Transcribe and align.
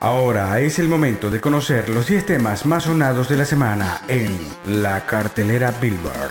Ahora 0.00 0.60
es 0.60 0.78
el 0.78 0.86
momento 0.86 1.28
de 1.28 1.40
conocer 1.40 1.88
los 1.88 2.06
10 2.06 2.24
temas 2.24 2.64
más 2.64 2.84
sonados 2.84 3.28
de 3.28 3.36
la 3.36 3.44
semana 3.44 4.04
en 4.06 4.38
la 4.80 5.04
cartelera 5.04 5.72
Billboard. 5.80 6.30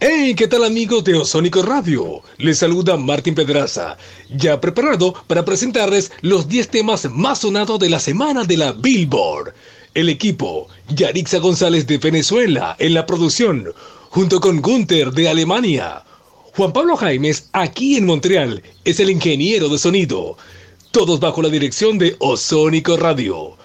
¡Hey! 0.00 0.34
¿Qué 0.34 0.48
tal 0.48 0.64
amigos 0.64 1.04
de 1.04 1.14
Osónico 1.14 1.60
Radio? 1.60 2.22
Les 2.38 2.56
saluda 2.56 2.96
Martín 2.96 3.34
Pedraza, 3.34 3.98
ya 4.34 4.58
preparado 4.58 5.12
para 5.26 5.44
presentarles 5.44 6.12
los 6.22 6.48
10 6.48 6.68
temas 6.68 7.10
más 7.10 7.40
sonados 7.40 7.78
de 7.78 7.90
la 7.90 8.00
semana 8.00 8.42
de 8.44 8.56
la 8.56 8.72
Billboard. 8.72 9.52
El 9.92 10.08
equipo, 10.08 10.68
Yarixa 10.88 11.40
González 11.40 11.86
de 11.86 11.98
Venezuela 11.98 12.74
en 12.78 12.94
la 12.94 13.04
producción, 13.04 13.66
junto 14.08 14.40
con 14.40 14.62
Gunther 14.62 15.10
de 15.10 15.28
Alemania. 15.28 16.02
Juan 16.56 16.72
Pablo 16.72 16.96
Jaimes, 16.96 17.50
aquí 17.52 17.96
en 17.98 18.06
Montreal, 18.06 18.62
es 18.84 18.98
el 18.98 19.10
ingeniero 19.10 19.68
de 19.68 19.76
sonido. 19.76 20.38
Todos 20.94 21.18
bajo 21.18 21.42
la 21.42 21.48
dirección 21.48 21.98
de 21.98 22.14
Osónico 22.20 22.96
Radio. 22.96 23.56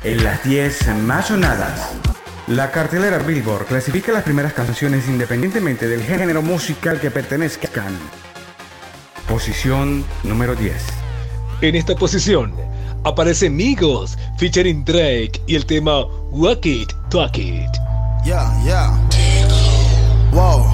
En 0.05 0.23
las 0.25 0.45
10 0.45 0.89
más 1.03 1.27
sonadas. 1.29 1.91
La 2.47 2.71
cartelera 2.71 3.19
Billboard 3.19 3.67
clasifica 3.67 4.13
las 4.13 4.23
primeras 4.25 4.53
canciones 4.53 5.09
independientemente 5.09 5.89
del 5.89 6.03
género 6.03 6.43
musical 6.43 7.01
que 7.01 7.11
pertenezcan. 7.11 7.97
Posición 9.29 10.05
número 10.25 10.57
10. 10.57 10.75
En 11.63 11.77
esta 11.77 11.95
posición 11.95 12.55
aparece 13.05 13.49
Migos 13.51 14.19
featuring 14.39 14.85
Drake 14.85 15.41
y 15.47 15.55
el 15.55 15.65
tema 15.67 16.05
Walk 16.33 16.67
It, 16.67 16.91
Talk 17.11 17.39
It. 17.39 17.71
Yeah, 18.25 18.51
yeah. 18.65 18.91
Wow. 20.33 20.70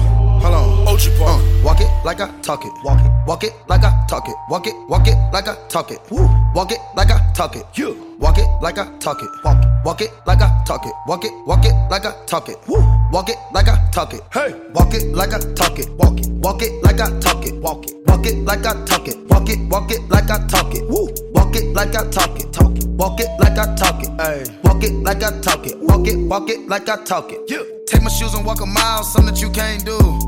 Uh, 0.97 1.61
walk 1.63 1.79
it 1.79 1.87
like 2.03 2.19
I 2.19 2.27
talk 2.41 2.65
it. 2.65 2.71
Walk 2.83 2.99
it. 2.99 3.11
Walk 3.27 3.43
it 3.43 3.53
like 3.67 3.83
I 3.83 4.05
talk 4.09 4.27
it. 4.27 4.35
Walk 4.49 4.65
it. 4.65 4.73
Walk 4.89 5.07
it 5.07 5.15
like 5.31 5.47
I 5.47 5.55
talk 5.67 5.91
it. 5.91 5.99
Woo. 6.09 6.27
Walk 6.55 6.71
it 6.71 6.79
like 6.95 7.11
I 7.11 7.19
talk 7.33 7.55
it. 7.55 7.65
You. 7.75 8.15
Walk 8.19 8.39
it 8.39 8.47
like 8.63 8.79
I 8.79 8.97
talk 8.97 9.21
it. 9.21 9.29
Walk 9.43 9.63
it. 9.63 9.69
Walk 9.85 10.01
it 10.01 10.11
like 10.25 10.41
I 10.41 10.63
talk 10.65 10.85
it. 10.87 10.93
Walk 11.05 11.23
it. 11.23 11.31
Walk 11.45 11.65
it 11.65 11.73
like 11.91 12.05
I 12.05 12.25
talk 12.25 12.49
it. 12.49 12.57
Woo. 12.67 12.79
Walk 13.11 13.29
it 13.29 13.37
like 13.53 13.67
I 13.67 13.77
talk 13.91 14.13
it. 14.13 14.21
Hey. 14.33 14.55
Walk 14.73 14.93
it 14.95 15.13
like 15.13 15.33
I 15.33 15.39
talk 15.53 15.77
it. 15.77 15.87
Walk 15.99 16.19
it. 16.19 16.27
Walk 16.29 16.63
it 16.63 16.83
like 16.83 16.99
I 16.99 17.19
talk 17.19 17.45
it. 17.45 17.61
Walk 17.61 17.85
it. 17.85 17.93
Walk 18.07 18.25
it 18.25 18.35
like 18.43 18.65
I 18.65 18.85
talk 18.85 19.07
it. 19.07 19.29
Walk 19.29 19.49
it. 19.49 19.59
Walk 19.69 19.91
it 19.91 20.01
like 20.09 20.31
I 20.31 20.47
talk 20.47 20.73
it. 20.73 20.89
Woo. 20.89 21.13
Walk 21.33 21.55
it 21.55 21.75
like 21.75 21.95
I 21.95 22.09
talk 22.09 22.39
it. 22.39 22.51
Talk 22.51 22.75
it. 22.75 22.87
Walk 22.87 23.19
it 23.19 23.29
like 23.39 23.57
I 23.59 23.75
talk 23.75 24.01
it. 24.01 24.09
Hey. 24.19 24.59
Walk 24.63 24.83
it 24.83 24.93
like 25.03 25.21
I 25.21 25.39
talk 25.41 25.67
it. 25.67 25.77
Walk 25.79 26.07
it. 26.07 26.17
Walk 26.17 26.49
it 26.49 26.67
like 26.67 26.89
I 26.89 27.03
talk 27.03 27.31
it. 27.31 27.47
You. 27.49 27.83
Take 27.85 28.01
my 28.01 28.09
shoes 28.09 28.33
and 28.33 28.43
walk 28.45 28.61
a 28.61 28.65
mile, 28.65 29.03
something 29.03 29.33
that 29.33 29.41
you 29.41 29.51
can't 29.51 29.85
do. 29.85 30.27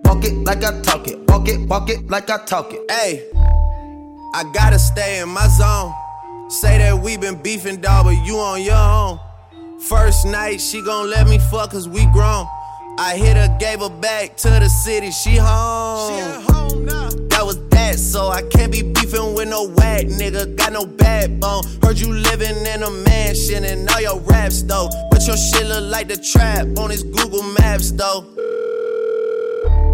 Walk 0.11 0.25
it 0.25 0.33
like 0.43 0.61
I 0.61 0.81
talk 0.81 1.07
it. 1.07 1.17
Walk 1.29 1.47
it, 1.47 1.69
walk 1.69 1.89
it 1.89 2.09
like 2.09 2.29
I 2.29 2.43
talk 2.43 2.73
it. 2.73 2.81
Hey, 2.91 3.31
I 4.33 4.43
gotta 4.53 4.77
stay 4.77 5.21
in 5.21 5.29
my 5.29 5.47
zone. 5.47 5.93
Say 6.49 6.79
that 6.79 7.01
we 7.01 7.15
been 7.15 7.41
beefing, 7.41 7.79
dog, 7.79 8.07
but 8.07 8.25
you 8.25 8.35
on 8.35 8.61
your 8.61 8.75
own. 8.75 9.21
First 9.79 10.25
night, 10.25 10.59
she 10.59 10.83
gon' 10.83 11.09
let 11.09 11.29
me 11.29 11.39
fuck 11.49 11.71
cause 11.71 11.87
we 11.87 12.05
grown. 12.07 12.45
I 12.99 13.15
hit 13.15 13.37
her, 13.37 13.55
gave 13.57 13.79
her 13.79 13.89
back 13.89 14.35
to 14.35 14.49
the 14.49 14.67
city, 14.67 15.11
she 15.11 15.37
home. 15.37 16.11
She 16.11 16.19
at 16.19 16.41
home 16.41 16.85
now. 16.85 17.09
That 17.29 17.45
was 17.45 17.65
that, 17.69 17.97
so 17.97 18.27
I 18.27 18.41
can't 18.41 18.69
be 18.69 18.81
beefing 18.81 19.33
with 19.33 19.47
no 19.47 19.69
whack 19.69 20.07
nigga. 20.07 20.57
Got 20.57 20.73
no 20.73 20.85
backbone. 20.85 21.63
Heard 21.81 21.97
you 21.97 22.11
living 22.11 22.57
in 22.65 22.83
a 22.83 22.91
mansion 22.91 23.63
and 23.63 23.89
all 23.89 24.01
your 24.01 24.19
raps 24.19 24.61
though. 24.63 24.89
But 25.09 25.25
your 25.25 25.37
shit 25.37 25.67
look 25.67 25.89
like 25.89 26.09
the 26.09 26.17
trap 26.17 26.67
on 26.77 26.89
his 26.89 27.03
Google 27.03 27.43
Maps 27.43 27.91
though. 27.91 28.27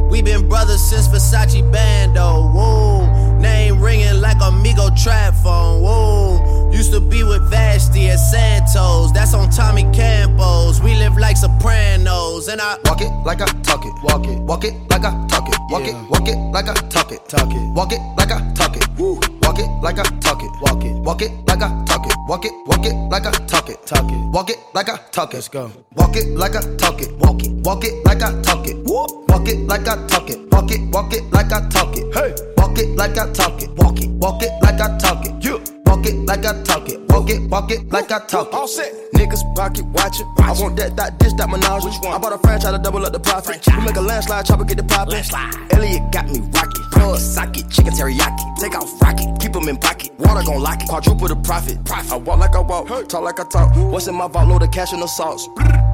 We 0.09 0.21
been 0.21 0.47
brothers 0.47 0.81
since 0.81 1.07
Versace 1.07 1.61
Bando. 1.71 2.49
Whoa, 2.53 3.37
name 3.39 3.81
ringing 3.81 4.21
like 4.21 4.37
Amigo 4.41 4.89
trap 4.95 5.33
phone. 5.35 5.81
Whoa, 5.81 6.71
used 6.71 6.91
to 6.93 6.99
be 6.99 7.23
with 7.23 7.49
Vashti 7.49 8.09
at 8.09 8.17
Santos. 8.17 9.11
That's 9.11 9.33
on 9.33 9.49
Tommy 9.49 9.83
Campos. 9.93 10.81
We 10.81 10.95
live 10.95 11.17
like 11.17 11.37
Sopranos, 11.37 12.47
and 12.47 12.61
I 12.61 12.77
walk 12.85 13.01
it 13.01 13.11
like 13.25 13.41
I 13.41 13.45
talk 13.63 13.85
it. 13.85 13.93
Walk 14.03 14.25
it, 14.27 14.39
walk 14.39 14.63
it 14.63 14.73
like 14.89 15.03
I 15.03 15.11
talk 15.27 15.47
it. 15.47 15.55
Walk 15.69 15.85
yeah. 15.85 16.01
it, 16.01 16.09
walk 16.09 16.27
it 16.27 16.37
like 16.51 16.67
I 16.67 16.73
talk 16.89 17.11
it. 17.11 17.27
Talk 17.27 17.51
it, 17.51 17.73
walk 17.73 17.91
it 17.91 17.99
like 18.17 18.31
I 18.31 18.53
talk 18.53 18.77
it. 18.77 18.87
Woo. 18.97 19.19
Walk 19.57 19.65
it 19.65 19.81
like 19.81 19.97
I 19.97 20.03
talk 20.19 20.43
it. 20.43 20.51
Walk 20.61 20.83
it, 20.83 20.93
walk 21.01 21.21
it 21.23 21.31
like 21.47 21.61
I 21.63 21.85
talk 21.85 22.05
it. 22.05 22.13
Walk 22.27 22.45
it, 22.45 22.51
walk 22.67 22.85
it 22.85 22.93
like 23.09 23.25
I 23.25 23.31
talk 23.31 23.69
it. 23.69 23.87
Talk 23.87 24.11
it, 24.11 24.31
walk 24.31 24.49
it 24.51 24.57
like 24.75 24.87
I 24.87 24.97
talk 25.11 25.33
it. 25.33 25.37
Let's 25.37 25.47
go. 25.47 25.71
Walk 25.95 26.15
it 26.15 26.27
like 26.37 26.55
I 26.55 26.61
talk 26.75 27.01
it. 27.01 27.11
Walk 27.17 27.43
it, 27.43 27.51
walk 27.65 27.83
it 27.83 28.05
like 28.05 28.21
I 28.21 28.39
talk 28.43 28.67
it. 28.67 28.77
Walk 28.85 29.47
it 29.47 29.57
like 29.67 29.87
I 29.87 30.05
talk 30.05 30.29
it. 30.29 30.51
Walk 30.51 30.69
it, 30.69 30.81
walk 30.91 31.11
it 31.11 31.23
like 31.31 31.51
I 31.51 31.67
talk 31.69 31.97
it. 31.97 32.13
Hey. 32.13 32.35
Walk 32.57 32.77
it 32.77 32.89
like 32.89 33.17
I 33.17 33.33
talk 33.33 33.59
it. 33.63 33.71
Walk 33.71 33.99
it, 33.99 34.09
walk 34.11 34.43
it 34.43 34.51
like 34.61 34.79
I 34.79 34.95
talk 34.99 35.25
it. 35.25 35.43
You. 35.43 35.63
Walk 35.87 36.05
it 36.05 36.13
like 36.27 36.45
I 36.45 36.61
talk 36.61 36.87
it. 36.87 37.01
Walk 37.09 37.29
it, 37.31 37.41
walk 37.49 37.71
it 37.71 37.91
like 37.91 38.11
I 38.11 38.19
talk 38.27 38.49
it. 38.49 38.53
All 38.53 38.67
set. 38.67 38.93
Niggas 39.13 39.41
pocket 39.55 39.85
watch 39.85 40.19
it. 40.19 40.27
I 40.37 40.51
want 40.61 40.77
that, 40.77 40.95
that, 40.97 41.17
this, 41.17 41.33
that 41.33 41.49
menage. 41.49 41.83
Which 41.83 41.95
one? 42.03 42.13
I 42.13 42.19
bought 42.19 42.33
a 42.33 42.37
franchise 42.37 42.73
to 42.73 42.77
double 42.77 43.03
up 43.03 43.11
the 43.11 43.19
profit. 43.19 43.45
Franchise. 43.63 43.79
We 43.79 43.85
make 43.85 43.95
a 43.95 44.01
landslide, 44.01 44.45
chopper 44.45 44.65
get 44.65 44.77
the 44.77 44.83
poppin'. 44.83 45.13
Landslide. 45.13 45.73
Elliot 45.73 46.11
got 46.11 46.27
me 46.27 46.41
rocket. 46.53 46.86
Plug 46.97 47.19
socket, 47.19 47.69
chicken 47.69 47.93
teriyaki. 47.93 48.43
Take 48.59 48.75
off 48.75 49.01
rocket, 49.01 49.27
keep 49.39 49.55
'em 49.55 49.69
in 49.69 49.77
pocket. 49.77 50.11
Water 50.19 50.43
gon' 50.45 50.61
lock 50.61 50.81
it. 50.81 50.87
Quadruple 50.89 51.27
the 51.27 51.35
profit. 51.35 51.83
Profit. 51.85 52.11
I 52.11 52.15
walk 52.17 52.39
like 52.39 52.55
I 52.55 52.59
walk, 52.59 52.87
talk 53.07 53.23
like 53.23 53.39
I 53.39 53.43
talk. 53.43 53.75
What's 53.91 54.07
in 54.07 54.15
my 54.15 54.27
vault? 54.27 54.47
Load 54.47 54.63
of 54.63 54.71
cash 54.71 54.93
and 54.93 55.01
the 55.01 55.07
sauce. 55.07 55.47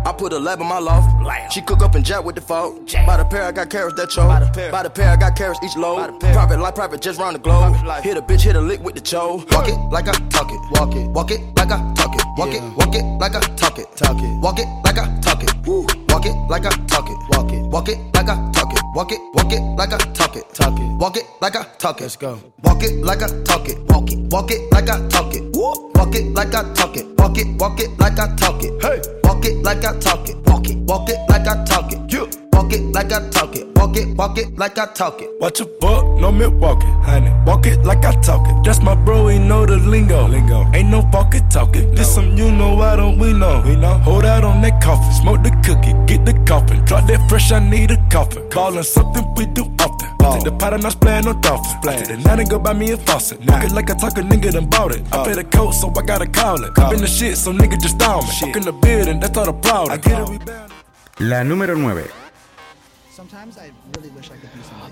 I 0.05 0.11
put 0.11 0.33
a 0.33 0.39
lab 0.39 0.59
in 0.59 0.67
my 0.67 0.79
loft. 0.79 1.07
She 1.53 1.61
cook 1.61 1.81
up 1.81 1.95
and 1.95 2.03
jack 2.05 2.23
with 2.25 2.35
the 2.35 2.41
folk. 2.41 2.75
By 3.05 3.17
the 3.17 3.25
pair, 3.25 3.43
I 3.43 3.51
got 3.51 3.69
carrots 3.69 3.95
that 3.97 4.09
choke. 4.09 4.27
By 4.71 4.83
the 4.83 4.89
pair, 4.89 5.11
I 5.11 5.15
got 5.15 5.35
carrots 5.35 5.59
each 5.63 5.75
load. 5.77 6.19
Private 6.19 6.59
life, 6.59 6.75
private 6.75 7.01
just 7.01 7.19
round 7.19 7.35
the 7.35 7.39
globe. 7.39 7.75
Hit 8.03 8.17
a 8.17 8.21
bitch, 8.21 8.41
hit 8.41 8.55
a 8.55 8.61
lick 8.61 8.81
with 8.83 8.95
the 8.95 9.01
cho. 9.01 9.43
Walk 9.51 9.67
it 9.67 9.77
like 9.91 10.07
I 10.07 10.13
talk 10.29 10.51
it. 10.51 10.59
Walk 10.71 10.95
it. 10.95 11.07
Walk 11.09 11.31
it 11.31 11.39
like 11.57 11.71
I 11.71 11.79
talk 11.95 12.15
it. 12.15 12.23
Walk 12.37 12.53
it. 12.53 12.61
Walk 12.77 12.95
it 12.95 13.03
like 13.19 13.35
I 13.35 13.39
talk 13.55 13.79
it. 13.79 13.87
Talk 13.95 14.17
it. 14.17 14.41
Walk 14.41 14.59
it 14.59 14.67
like 14.85 14.97
I 14.97 15.07
talk 15.21 15.43
it. 15.43 15.51
Woo. 15.65 15.85
Walk 16.13 16.27
it 16.27 16.35
like 16.47 16.65
I 16.67 16.69
talk 16.85 17.09
it. 17.09 17.17
Walk 17.31 17.51
it. 17.51 17.61
Walk 17.63 17.89
it 17.89 17.97
like 18.13 18.29
I 18.29 18.51
talk 18.51 18.71
it. 18.71 18.79
Walk 18.93 19.11
it. 19.11 19.19
Walk 19.33 19.51
it 19.51 19.61
like 19.75 19.93
I 19.93 19.97
talk 19.97 20.35
it. 20.35 20.43
Talk 20.53 20.79
it. 20.79 20.97
Walk 20.99 21.17
it 21.17 21.25
like 21.41 21.55
I 21.55 21.63
talk 21.79 21.97
it. 21.97 22.03
Let's 22.03 22.15
go. 22.17 22.39
Walk 22.63 22.83
it 22.83 23.03
like 23.03 23.23
I 23.23 23.27
talk 23.41 23.67
it. 23.67 23.79
Walk 23.89 24.11
it. 24.11 24.19
Walk 24.31 24.51
it 24.51 24.71
like 24.71 24.89
I 24.89 25.07
talk 25.07 25.33
it. 25.33 25.43
Walk 25.55 26.15
it 26.15 26.31
like 26.35 26.53
I 26.53 26.71
talk 26.75 26.95
it. 26.97 27.17
Walk 27.17 27.37
it. 27.39 27.47
Walk 27.59 27.79
it 27.79 27.97
like 27.97 28.19
I 28.19 28.35
talk 28.35 28.63
it. 28.63 28.79
Hey. 28.83 29.01
Walk 29.23 29.43
it 29.43 29.63
like 29.63 29.83
I 29.83 29.97
talk 29.99 30.29
it. 30.29 30.37
Walk 30.45 30.69
it. 30.69 30.77
Walk 30.77 31.09
it 31.09 31.17
like 31.29 31.47
I 31.47 31.65
talk 31.65 31.91
it. 31.91 32.13
You. 32.13 32.42
Walk 32.63 32.71
it 32.71 32.93
like 32.93 33.11
I 33.11 33.29
talk 33.29 33.55
it. 33.57 33.67
Walk 33.75 33.97
it. 33.97 34.07
Walk 34.15 34.37
it 34.37 34.57
like 34.57 34.77
I 34.77 34.85
talk 34.85 35.21
it. 35.21 35.29
Watch 35.41 35.59
a 35.59 35.65
fuck, 35.81 36.05
no 36.21 36.31
Milwaukee, 36.31 36.87
honey. 37.03 37.29
Walk 37.45 37.65
it 37.65 37.83
like 37.83 38.05
I 38.05 38.15
talk 38.21 38.47
it. 38.47 38.55
That's 38.63 38.81
my 38.81 38.95
bro, 38.95 39.27
he 39.27 39.37
know 39.37 39.65
the 39.65 39.75
lingo. 39.75 40.29
Lingo. 40.29 40.65
Ain't 40.73 40.87
no 40.87 41.01
fucking 41.11 41.49
talking. 41.49 41.89
No. 41.89 41.95
This 41.95 42.15
some 42.15 42.37
you 42.37 42.49
know, 42.49 42.75
why 42.75 42.95
don't 42.95 43.19
we 43.19 43.33
know? 43.33 43.61
We 43.65 43.75
know. 43.75 43.97
Hold 43.97 44.23
out 44.23 44.45
on 44.45 44.61
that 44.61 44.81
coffee, 44.81 45.11
smoke 45.11 45.43
the 45.43 45.51
cookie, 45.65 45.91
get 46.07 46.25
the 46.25 46.33
coffin. 46.47 46.85
Drop 46.85 47.05
that 47.07 47.27
fresh, 47.27 47.51
I 47.51 47.59
need 47.59 47.91
a 47.91 47.97
coffin. 48.09 48.49
Callin' 48.49 48.85
something 48.85 49.25
we 49.35 49.45
do 49.47 49.63
often. 49.81 50.09
Oh. 50.21 50.35
Take 50.35 50.45
the 50.45 50.53
pot 50.53 50.73
and 50.73 50.85
I 50.85 50.89
splayin' 50.89 51.25
no 51.25 51.33
dolphin. 51.33 51.81
Splash 51.81 52.07
the 52.07 52.15
night 52.15 52.39
and 52.39 52.49
go 52.49 52.59
buy 52.59 52.71
me 52.71 52.91
a 52.91 52.97
faucet. 52.97 53.43
Nah. 53.43 53.55
Walk 53.55 53.65
it 53.65 53.71
like 53.73 53.91
I 53.91 53.95
talk 53.95 54.17
a 54.17 54.21
nigga 54.21 54.53
done 54.53 54.67
bought 54.67 54.95
it. 54.95 55.05
Oh. 55.11 55.23
I 55.23 55.25
pay 55.25 55.33
the 55.33 55.43
coat, 55.43 55.73
so 55.73 55.91
I 55.97 56.01
gotta 56.01 56.27
call 56.27 56.63
it. 56.63 56.73
Cop 56.75 56.93
in 56.93 57.01
the 57.01 57.07
shit, 57.07 57.35
so 57.35 57.51
nigga 57.51 57.77
just 57.81 57.97
down 57.97 58.23
me. 58.23 58.31
Shit. 58.31 58.47
Walk 58.47 58.55
in 58.55 58.63
the 58.63 58.71
building, 58.71 59.19
that's 59.19 59.37
all 59.37 59.47
the 59.47 59.51
problem. 59.51 59.91
I 59.91 59.97
get 59.97 60.21
it, 60.21 60.29
we 60.29 60.37
bound. 60.37 60.71
La 61.19 61.43
número 61.43 61.75
9. 61.75 62.22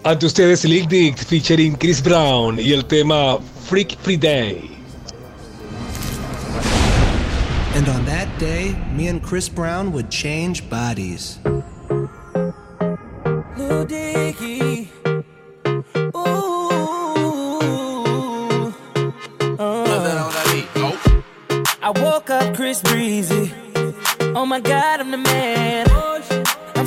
Ante 0.04 0.26
ustedes 0.26 0.64
Lil 0.64 0.88
Dick 0.88 1.18
featuring 1.18 1.76
Chris 1.76 2.02
Brown 2.02 2.58
y 2.58 2.74
el 2.74 2.84
tema 2.84 3.40
Freaky 3.68 3.98
Friday. 4.02 4.70
And 7.76 7.88
on 7.90 8.06
that 8.06 8.28
day, 8.40 8.76
me 8.96 9.08
and 9.08 9.22
Chris 9.22 9.50
Brown 9.50 9.92
would 9.92 10.10
change 10.10 10.70
bodies. 10.70 11.40
Lil 13.58 13.86
Dicky. 13.86 14.90
Ooh. 16.16 16.72
Uh. 19.60 19.92
I 21.84 21.92
woke 21.96 22.30
up 22.30 22.56
Chris 22.56 22.82
Breezy. 22.82 23.54
Oh 24.36 24.46
my 24.46 24.60
god, 24.60 25.00
I'm 25.02 25.12
the 25.12 25.18
man. 25.18 25.91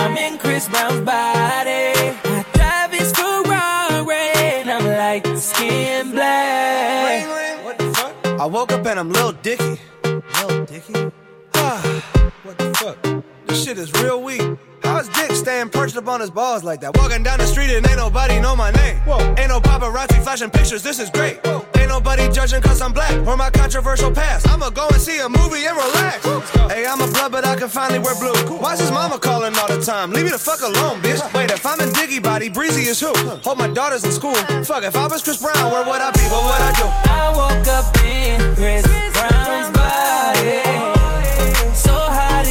I'm 0.00 0.16
in 0.16 0.38
Chris 0.38 0.68
Brown's 0.68 1.00
body. 1.00 1.92
I 2.24 2.44
drive 2.54 2.90
his 2.92 3.12
Ferrari. 3.12 4.16
And 4.60 4.70
I'm 4.70 4.86
like 4.86 5.26
skin 5.36 6.12
black. 6.12 7.64
What 7.64 7.78
the 7.78 7.92
fuck? 7.94 8.14
I 8.40 8.46
woke 8.46 8.72
up 8.72 8.86
and 8.86 8.98
I'm 8.98 9.10
Lil 9.12 9.32
Dicky. 9.32 9.78
Lil 10.04 10.64
Dicky? 10.64 11.12
Ah, 11.54 12.32
what 12.44 12.56
the 12.58 12.72
fuck? 12.74 13.24
This 13.46 13.62
shit 13.64 13.76
is 13.76 13.92
real 14.02 14.22
weak. 14.22 14.40
How's 15.00 15.08
Dick 15.16 15.32
staying 15.32 15.70
perched 15.70 15.96
up 15.96 16.08
on 16.08 16.20
his 16.20 16.28
balls 16.28 16.62
like 16.62 16.82
that? 16.82 16.94
Walking 16.94 17.22
down 17.22 17.38
the 17.38 17.46
street 17.46 17.70
and 17.70 17.88
ain't 17.88 17.96
nobody 17.96 18.38
know 18.38 18.54
my 18.54 18.70
name. 18.70 18.98
Whoa. 19.08 19.16
Ain't 19.38 19.48
no 19.48 19.58
paparazzi 19.58 20.22
flashing 20.22 20.50
pictures, 20.50 20.82
this 20.82 21.00
is 21.00 21.08
great. 21.08 21.40
Whoa. 21.46 21.64
Ain't 21.78 21.88
nobody 21.88 22.28
judging 22.28 22.60
cause 22.60 22.82
I'm 22.82 22.92
black 22.92 23.26
or 23.26 23.34
my 23.34 23.48
controversial 23.48 24.10
past. 24.10 24.46
I'ma 24.46 24.68
go 24.68 24.86
and 24.88 25.00
see 25.00 25.18
a 25.20 25.26
movie 25.26 25.64
and 25.64 25.74
relax. 25.74 26.22
Hey, 26.70 26.84
I'm 26.84 27.00
a 27.00 27.06
blood, 27.06 27.32
but 27.32 27.46
I 27.46 27.56
can 27.56 27.70
finally 27.70 27.98
wear 27.98 28.14
blue. 28.16 28.58
Why's 28.58 28.78
his 28.78 28.90
mama 28.90 29.18
calling 29.18 29.56
all 29.56 29.68
the 29.68 29.80
time? 29.80 30.10
Leave 30.10 30.26
me 30.26 30.32
the 30.32 30.38
fuck 30.38 30.60
alone, 30.60 31.00
bitch. 31.00 31.22
Wait, 31.32 31.50
if 31.50 31.64
I'm 31.64 31.80
in 31.80 31.90
Dicky 31.94 32.18
body, 32.18 32.50
Breezy 32.50 32.82
is 32.82 33.00
who? 33.00 33.14
Hold 33.16 33.56
my 33.56 33.68
daughters 33.68 34.04
in 34.04 34.12
school. 34.12 34.34
Fuck, 34.68 34.84
if 34.84 34.94
I 34.94 35.06
was 35.06 35.22
Chris 35.22 35.40
Brown, 35.40 35.72
where 35.72 35.82
would 35.82 36.02
I 36.02 36.10
be? 36.10 36.28
What 36.28 36.44
would 36.44 36.60
I 36.60 36.72
do? 36.76 36.84
I 37.08 37.32
woke 37.32 37.68
up 37.68 37.96
in 38.04 38.54
Chris 38.54 38.84
Brown's 39.14 39.74
body. 39.74 40.89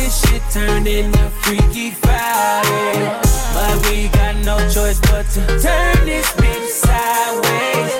This 0.09 0.21
shit 0.21 0.41
turned 0.51 0.87
into 0.87 1.29
Freaky 1.43 1.91
Friday. 1.91 3.21
But 3.53 3.75
we 3.85 4.07
got 4.07 4.37
no 4.37 4.57
choice 4.71 4.99
but 5.01 5.27
to 5.35 5.45
turn 5.61 6.03
this 6.03 6.25
bitch 6.31 6.67
sideways. 6.83 7.93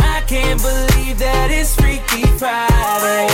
I 0.00 0.24
can't 0.26 0.60
believe 0.60 1.16
that 1.20 1.52
it's 1.52 1.72
Freaky 1.76 2.26
Friday. 2.36 3.28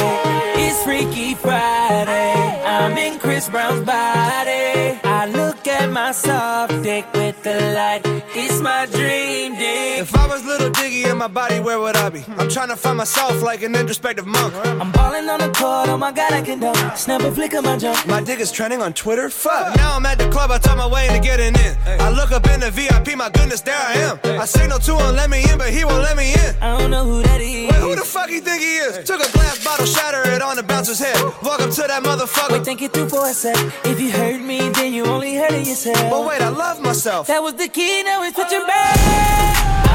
It's 0.63 0.83
Freaky 0.85 1.35
Friday. 1.35 2.63
I'm 2.67 2.99
in 2.99 3.19
Chris 3.19 3.49
Brown's 3.49 3.87
body. 3.87 5.01
I 5.03 5.31
look 5.33 5.67
at 5.67 5.91
my 5.91 6.13
soft 6.13 6.83
dick 6.83 7.07
with 7.15 7.43
the 7.43 7.59
light. 7.75 8.03
It's 8.35 8.61
my 8.61 8.85
dream 8.93 9.55
dick. 9.57 10.20
Was 10.31 10.45
little 10.45 10.71
Dicky 10.71 11.03
in 11.03 11.19
my 11.19 11.27
body, 11.27 11.59
where 11.59 11.81
would 11.81 11.97
I 11.97 12.09
be? 12.09 12.25
I'm 12.39 12.49
trying 12.49 12.69
to 12.69 12.77
find 12.77 12.97
myself 12.97 13.43
like 13.43 13.63
an 13.63 13.75
introspective 13.75 14.29
monk. 14.29 14.55
I'm 14.65 14.93
balling 14.93 15.29
on 15.29 15.41
the 15.41 15.49
court, 15.49 15.89
oh 15.89 15.97
my 15.97 16.13
god, 16.13 16.33
I 16.33 16.41
can 16.41 16.61
dunk. 16.61 16.97
Snap 16.97 17.23
a 17.23 17.33
flick 17.33 17.53
of 17.53 17.65
my 17.65 17.77
jump. 17.77 18.07
My 18.07 18.23
dick 18.23 18.39
is 18.39 18.53
trending 18.53 18.81
on 18.81 18.93
Twitter. 18.93 19.29
Fuck. 19.29 19.75
Now 19.75 19.97
I'm 19.97 20.07
at 20.07 20.19
the 20.19 20.29
club, 20.31 20.53
I 20.53 20.59
talk 20.59 20.79
my 20.79 20.87
way 20.87 21.09
into 21.09 21.19
getting 21.19 21.57
in. 21.57 21.77
I 21.85 22.11
look 22.11 22.31
up 22.31 22.47
in 22.47 22.61
the 22.61 22.71
VIP, 22.71 23.17
my 23.17 23.29
goodness, 23.29 23.61
there 23.63 23.75
I 23.77 23.95
am. 23.95 24.21
I 24.41 24.45
signal 24.45 24.79
to 24.79 24.97
him, 24.99 25.17
let 25.17 25.31
me 25.31 25.43
in, 25.51 25.59
but 25.59 25.71
he 25.71 25.85
won't 25.85 26.05
let 26.05 26.17
me 26.17 26.33
in. 26.33 26.55
I 26.63 26.79
don't 26.79 26.93
know 26.93 27.05
who 27.05 27.25
that 27.25 27.41
is. 27.41 27.69
Wait, 27.69 27.81
who 27.81 27.97
the 27.97 28.05
fuck 28.05 28.31
you 28.31 28.41
think 28.41 28.63
he 28.63 28.77
is? 28.77 29.05
Took 29.05 29.27
a 29.27 29.33
glass 29.33 29.65
bottle, 29.65 29.85
shatter 29.85 30.31
it 30.31 30.43
on 30.43 30.55
the 30.55 30.63
bouncer's 30.63 31.01
head. 31.01 31.21
Walk 31.43 31.61
up 31.61 31.71
to 31.71 31.83
that 31.83 32.05
motherfucker. 32.05 32.53
Wait, 32.53 32.65
think 32.65 32.83
it 32.83 32.93
through 32.93 33.09
for 33.09 33.27
a 33.27 33.35
sec. 33.35 33.57
If 33.85 34.01
you 34.01 34.13
hurt 34.13 34.41
me, 34.41 34.69
then 34.69 34.93
you 34.93 35.07
only 35.07 35.35
hurting 35.35 35.67
yourself. 35.67 36.09
But 36.09 36.25
wait, 36.25 36.41
I 36.41 36.51
love 36.51 36.81
myself. 36.81 37.27
That 37.27 37.43
was 37.43 37.55
the 37.55 37.67
key, 37.67 38.05
now 38.05 38.23
it's 38.23 38.37
switching 38.37 38.65
back. 38.65 39.90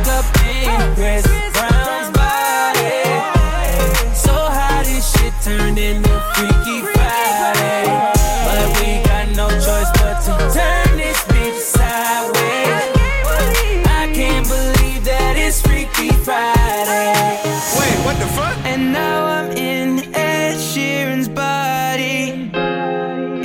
Woke 0.00 0.08
up 0.08 0.24
in 0.46 0.94
Chris 0.94 1.26
Brown's 1.52 2.10
body. 2.16 3.04
So 4.14 4.32
how 4.32 4.82
this 4.82 5.12
shit 5.12 5.34
turned 5.42 5.78
into 5.78 6.08
Freaky 6.34 6.80
Friday. 6.94 7.84
But 8.46 8.66
we 8.80 9.02
got 9.04 9.28
no 9.36 9.48
choice 9.50 9.90
but 10.00 10.20
to 10.24 10.32
turn 10.56 10.96
this 10.96 11.18
bitch 11.24 11.60
sideways. 11.60 12.96
I 13.88 14.10
can't 14.14 14.48
believe 14.48 15.04
that 15.04 15.34
it's 15.36 15.60
Freaky 15.60 16.10
Friday. 16.24 17.38
Wait, 17.78 18.04
what 18.06 18.18
the 18.18 18.26
fuck? 18.32 18.56
And 18.64 18.92
now 18.94 19.26
I'm 19.26 19.50
in 19.52 20.14
Ed 20.14 20.56
Sheeran's 20.56 21.28
body. 21.28 22.50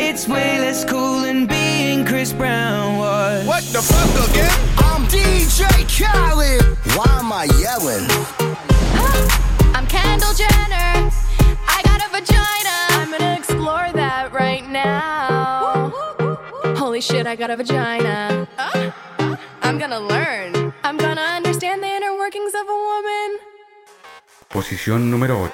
It's 0.01 0.25
way 0.29 0.59
less 0.59 0.85
cool 0.85 1.19
than 1.19 1.47
being 1.47 2.05
Chris 2.05 2.31
Brown 2.31 2.97
was. 2.97 3.45
What 3.45 3.63
the 3.73 3.81
fuck 3.81 4.29
again? 4.29 4.51
I'm 4.77 5.05
DJ 5.07 5.65
Khaled. 5.89 6.44
shit, 17.05 17.27
I 17.27 17.35
got 17.35 17.51
a 17.51 17.55
vagina. 17.55 18.47
Uh, 18.57 18.91
I'm 19.61 19.77
gonna 19.77 19.99
learn. 19.99 20.73
I'm 20.83 20.97
gonna 20.97 21.21
understand 21.37 21.81
the 21.83 21.87
inner 21.87 22.13
workings 22.17 22.53
of 22.53 22.67
a 22.67 22.77
woman. 22.89 23.29
Posición 24.49 25.11
número 25.11 25.41
8. 25.41 25.53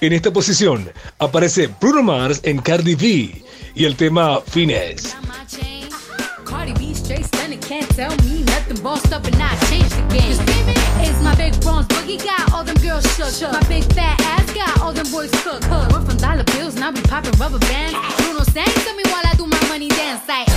En 0.00 0.12
esta 0.12 0.30
posición 0.30 0.90
aparece 1.18 1.68
Bruno 1.80 2.02
Mars 2.02 2.40
en 2.44 2.58
Cardi 2.58 2.94
B 2.94 3.44
y 3.74 3.84
el 3.84 3.96
tema 3.96 4.40
Fines. 4.40 5.16
can't 7.68 7.90
tell 7.90 8.16
me 8.24 8.42
nothing. 8.44 8.82
Bossed 8.82 9.12
up 9.12 9.24
and 9.26 9.36
I 9.36 9.54
changed 9.68 9.90
the 9.90 10.02
game. 10.08 10.38
It's 11.04 11.20
my 11.22 11.34
big 11.34 11.60
bronze 11.60 11.86
boogie 11.88 12.22
got 12.24 12.47
real 12.98 13.12
shook. 13.14 13.34
shook. 13.34 13.52
My 13.52 13.62
big 13.68 13.84
fat 13.92 14.20
ass 14.20 14.52
got 14.52 14.80
all 14.80 14.92
them 14.92 15.06
boys 15.10 15.30
cooked. 15.42 15.64
Cook. 15.64 15.88
Run 15.90 16.04
from 16.04 16.16
dollar 16.16 16.44
bills, 16.44 16.74
and 16.74 16.84
I 16.84 16.90
be 16.90 17.02
popping 17.02 17.32
rubber 17.38 17.58
bands. 17.58 17.94
Bruno 18.18 18.42
sang 18.44 18.66
to 18.66 18.92
me 18.96 19.02
while 19.06 19.24
I 19.24 19.34
do 19.36 19.46
my 19.46 19.62
money 19.68 19.88
dance. 19.88 20.26
Like, 20.26 20.47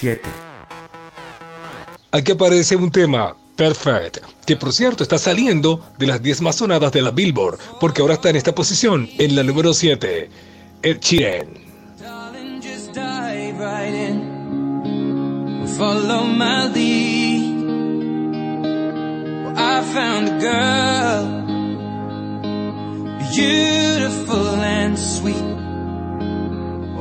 7. 0.00 0.22
Aquí 2.12 2.32
aparece 2.32 2.74
un 2.74 2.90
tema, 2.90 3.36
Perfect, 3.54 4.16
que 4.46 4.56
por 4.56 4.72
cierto 4.72 5.02
está 5.02 5.18
saliendo 5.18 5.84
de 5.98 6.06
las 6.06 6.22
10 6.22 6.40
más 6.40 6.56
sonadas 6.56 6.90
de 6.92 7.02
la 7.02 7.10
Billboard, 7.10 7.58
porque 7.78 8.00
ahora 8.00 8.14
está 8.14 8.30
en 8.30 8.36
esta 8.36 8.54
posición, 8.54 9.10
en 9.18 9.36
la 9.36 9.42
número 9.42 9.74
7, 9.74 10.30
El 10.82 11.00
Chiren. 11.00 11.68
follow 15.78 16.24
my 16.26 16.66
lead. 16.74 17.56
Well, 19.44 19.54
I 19.56 19.80
found 19.94 20.28
a 20.28 20.36
girl, 20.46 21.24
beautiful 23.34 24.56
and 24.60 24.98
sweet. 24.98 25.69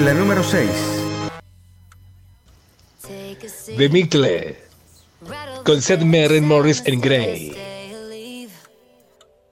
Micle 0.00 0.14
número 0.14 0.42
6. 0.42 0.70
The 3.76 3.88
Middle. 3.90 4.56
Con 5.62 5.82
Zedd 5.82 6.04
Maren, 6.04 6.46
Morris 6.46 6.82
and 6.86 7.02
Grey. 7.02 7.54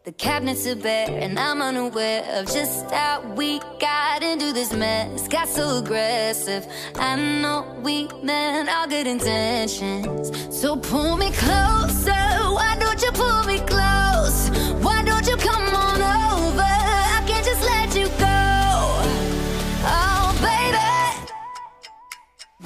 The 0.04 0.12
cabinets 0.12 0.66
are 0.66 0.74
bare, 0.74 1.10
and 1.20 1.38
I'm 1.38 1.60
unaware 1.60 2.24
of 2.40 2.46
just 2.46 2.90
how 2.90 3.20
we 3.36 3.60
got 3.78 4.22
into 4.22 4.54
this 4.54 4.72
mess. 4.72 5.28
Got 5.28 5.48
so 5.48 5.80
aggressive. 5.84 6.66
I 6.98 7.16
know 7.16 7.66
we 7.82 8.08
meant 8.22 8.70
all 8.70 8.88
good 8.88 9.06
intentions. 9.06 10.32
So 10.48 10.76
pull 10.76 11.18
me 11.18 11.30
closer. 11.32 12.24
Why 12.56 12.74
don't 12.80 13.02
you 13.02 13.12
pull 13.12 13.44
me 13.44 13.58
close? 13.66 14.48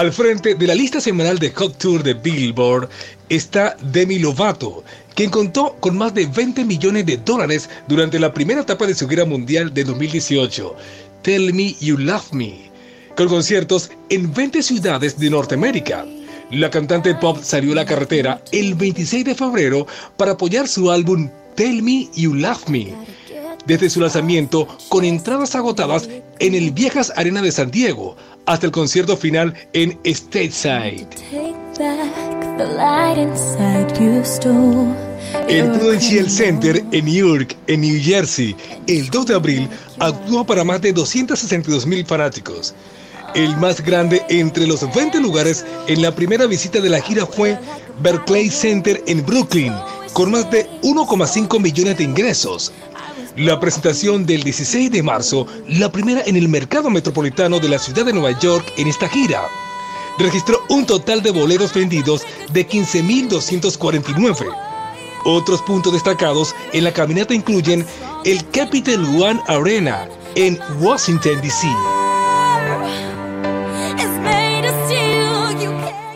Al 0.00 0.14
frente 0.14 0.54
de 0.54 0.66
la 0.66 0.74
lista 0.74 0.98
semanal 0.98 1.38
de 1.38 1.50
Hot 1.50 1.76
Tour 1.76 2.02
de 2.02 2.14
Billboard 2.14 2.88
está 3.28 3.76
Demi 3.82 4.18
Lovato, 4.18 4.82
quien 5.14 5.28
contó 5.28 5.76
con 5.78 5.98
más 5.98 6.14
de 6.14 6.24
20 6.24 6.64
millones 6.64 7.04
de 7.04 7.18
dólares 7.18 7.68
durante 7.86 8.18
la 8.18 8.32
primera 8.32 8.62
etapa 8.62 8.86
de 8.86 8.94
su 8.94 9.06
gira 9.06 9.26
mundial 9.26 9.74
de 9.74 9.84
2018, 9.84 10.74
Tell 11.20 11.52
Me 11.52 11.76
You 11.80 11.98
Love 11.98 12.32
Me, 12.32 12.70
con 13.14 13.28
conciertos 13.28 13.90
en 14.08 14.32
20 14.32 14.62
ciudades 14.62 15.18
de 15.18 15.28
Norteamérica. 15.28 16.06
La 16.50 16.70
cantante 16.70 17.14
pop 17.16 17.36
salió 17.42 17.72
a 17.72 17.74
la 17.76 17.84
carretera 17.84 18.42
el 18.52 18.76
26 18.76 19.26
de 19.26 19.34
febrero 19.34 19.86
para 20.16 20.32
apoyar 20.32 20.66
su 20.66 20.90
álbum 20.90 21.28
Tell 21.56 21.82
Me 21.82 22.08
You 22.14 22.32
Love 22.32 22.70
Me, 22.70 22.94
desde 23.66 23.90
su 23.90 24.00
lanzamiento 24.00 24.66
con 24.88 25.04
entradas 25.04 25.54
agotadas 25.54 26.08
en 26.38 26.54
el 26.54 26.70
Viejas 26.70 27.12
Arena 27.16 27.42
de 27.42 27.52
San 27.52 27.70
Diego 27.70 28.16
hasta 28.46 28.66
el 28.66 28.72
concierto 28.72 29.16
final 29.16 29.54
en 29.72 29.98
Stateside. 30.04 31.08
El 35.48 35.70
Prudential 35.72 36.30
Center 36.30 36.84
en 36.92 37.04
New 37.04 37.14
York, 37.14 37.56
en 37.66 37.80
New 37.82 38.00
Jersey, 38.02 38.56
el 38.86 39.08
2 39.10 39.26
de 39.26 39.34
abril, 39.34 39.68
actuó 39.98 40.44
para 40.44 40.64
más 40.64 40.80
de 40.80 40.92
262 40.92 41.86
mil 41.86 42.04
fanáticos. 42.04 42.74
El 43.34 43.56
más 43.58 43.80
grande 43.80 44.22
entre 44.28 44.66
los 44.66 44.92
20 44.92 45.20
lugares 45.20 45.64
en 45.86 46.02
la 46.02 46.14
primera 46.14 46.46
visita 46.46 46.80
de 46.80 46.90
la 46.90 47.00
gira 47.00 47.26
fue 47.26 47.58
Berkeley 48.02 48.50
Center 48.50 49.02
en 49.06 49.24
Brooklyn, 49.24 49.72
con 50.12 50.32
más 50.32 50.50
de 50.50 50.68
1,5 50.82 51.60
millones 51.60 51.98
de 51.98 52.04
ingresos. 52.04 52.72
La 53.36 53.60
presentación 53.60 54.26
del 54.26 54.42
16 54.42 54.90
de 54.90 55.02
marzo, 55.02 55.46
la 55.68 55.92
primera 55.92 56.22
en 56.26 56.36
el 56.36 56.48
mercado 56.48 56.90
metropolitano 56.90 57.60
de 57.60 57.68
la 57.68 57.78
ciudad 57.78 58.04
de 58.04 58.12
Nueva 58.12 58.38
York 58.38 58.66
en 58.76 58.88
esta 58.88 59.08
gira, 59.08 59.42
registró 60.18 60.58
un 60.68 60.84
total 60.84 61.22
de 61.22 61.30
boleros 61.30 61.72
vendidos 61.72 62.22
de 62.52 62.66
15.249. 62.68 64.46
Otros 65.24 65.62
puntos 65.62 65.92
destacados 65.92 66.54
en 66.72 66.84
la 66.84 66.92
caminata 66.92 67.32
incluyen 67.32 67.86
el 68.24 68.48
Capital 68.50 69.04
One 69.04 69.40
Arena 69.46 70.08
en 70.34 70.58
Washington, 70.80 71.40
D.C., 71.40 71.68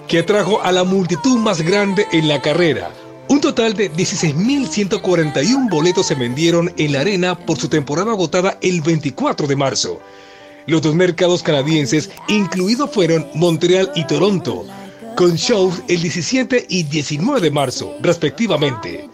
que 0.09 0.19
atrajo 0.19 0.63
a 0.63 0.73
la 0.73 0.85
multitud 0.85 1.39
más 1.39 1.63
grande 1.63 2.07
en 2.13 2.29
la 2.29 2.41
carrera, 2.43 2.91
total 3.45 3.75
de 3.75 3.93
16.141 3.93 5.69
boletos 5.69 6.07
se 6.07 6.15
vendieron 6.15 6.73
en 6.79 6.93
la 6.93 7.01
arena 7.01 7.37
por 7.37 7.59
su 7.59 7.69
temporada 7.69 8.13
agotada 8.13 8.57
el 8.63 8.81
24 8.81 9.47
de 9.47 9.55
marzo. 9.55 10.01
Los 10.67 10.81
dos 10.81 10.95
mercados 10.95 11.43
canadienses 11.43 12.09
incluidos 12.29 12.91
fueron 12.91 13.29
Montreal 13.35 13.93
y 13.95 14.07
Toronto, 14.07 14.65
con 15.15 15.35
shows 15.35 15.83
el 15.89 16.01
17 16.01 16.65
y 16.71 16.85
19 16.85 17.43
de 17.43 17.51
marzo, 17.51 17.95
respectivamente. 18.01 19.11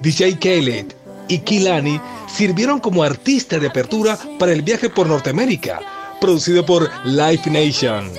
DJ 0.00 0.38
Khaled 0.38 0.86
y 1.28 1.38
Kilani 1.40 2.00
sirvieron 2.34 2.80
como 2.80 3.02
artista 3.02 3.58
de 3.58 3.66
apertura 3.66 4.18
para 4.38 4.52
el 4.52 4.62
viaje 4.62 4.88
por 4.88 5.06
Norteamérica, 5.06 5.80
producido 6.22 6.64
por 6.64 6.90
Live 7.04 7.42
Nation. 7.50 8.10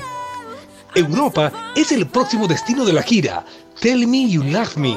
Europa 0.94 1.52
es 1.76 1.92
el 1.92 2.06
próximo 2.06 2.48
destino 2.48 2.86
de 2.86 2.94
la 2.94 3.02
gira, 3.02 3.44
Tell 3.84 4.08
Me 4.08 4.30
You 4.30 4.44
Love 4.44 4.78
Me, 4.78 4.96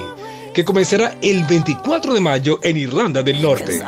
que 0.55 0.65
comenzará 0.65 1.19
el 1.21 1.43
24 1.43 2.15
de 2.15 2.21
mayo 2.21 2.61
en 2.63 2.77
Irlanda 2.77 3.21
del 3.21 3.43
Norte. 3.43 3.83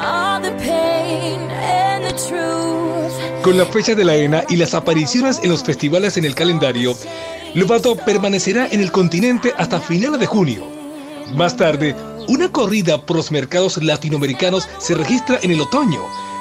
Con 3.44 3.56
la 3.56 3.64
fecha 3.66 3.94
de 3.94 4.04
la 4.04 4.16
ENA 4.16 4.42
y 4.48 4.56
las 4.56 4.74
apariciones 4.74 5.38
en 5.44 5.50
los 5.50 5.62
festivales 5.62 6.16
en 6.16 6.24
el 6.24 6.34
calendario, 6.34 6.96
Lovato 7.54 7.94
permanecerá 7.94 8.66
en 8.72 8.80
el 8.80 8.90
continente 8.90 9.54
hasta 9.56 9.80
finales 9.80 10.18
de 10.18 10.26
junio. 10.26 10.66
Más 11.32 11.56
tarde, 11.56 11.94
una 12.26 12.50
corrida 12.50 13.00
por 13.00 13.18
los 13.18 13.30
mercados 13.30 13.80
latinoamericanos 13.80 14.68
se 14.80 14.96
registra 14.96 15.38
en 15.44 15.52
el 15.52 15.60
otoño, 15.60 16.00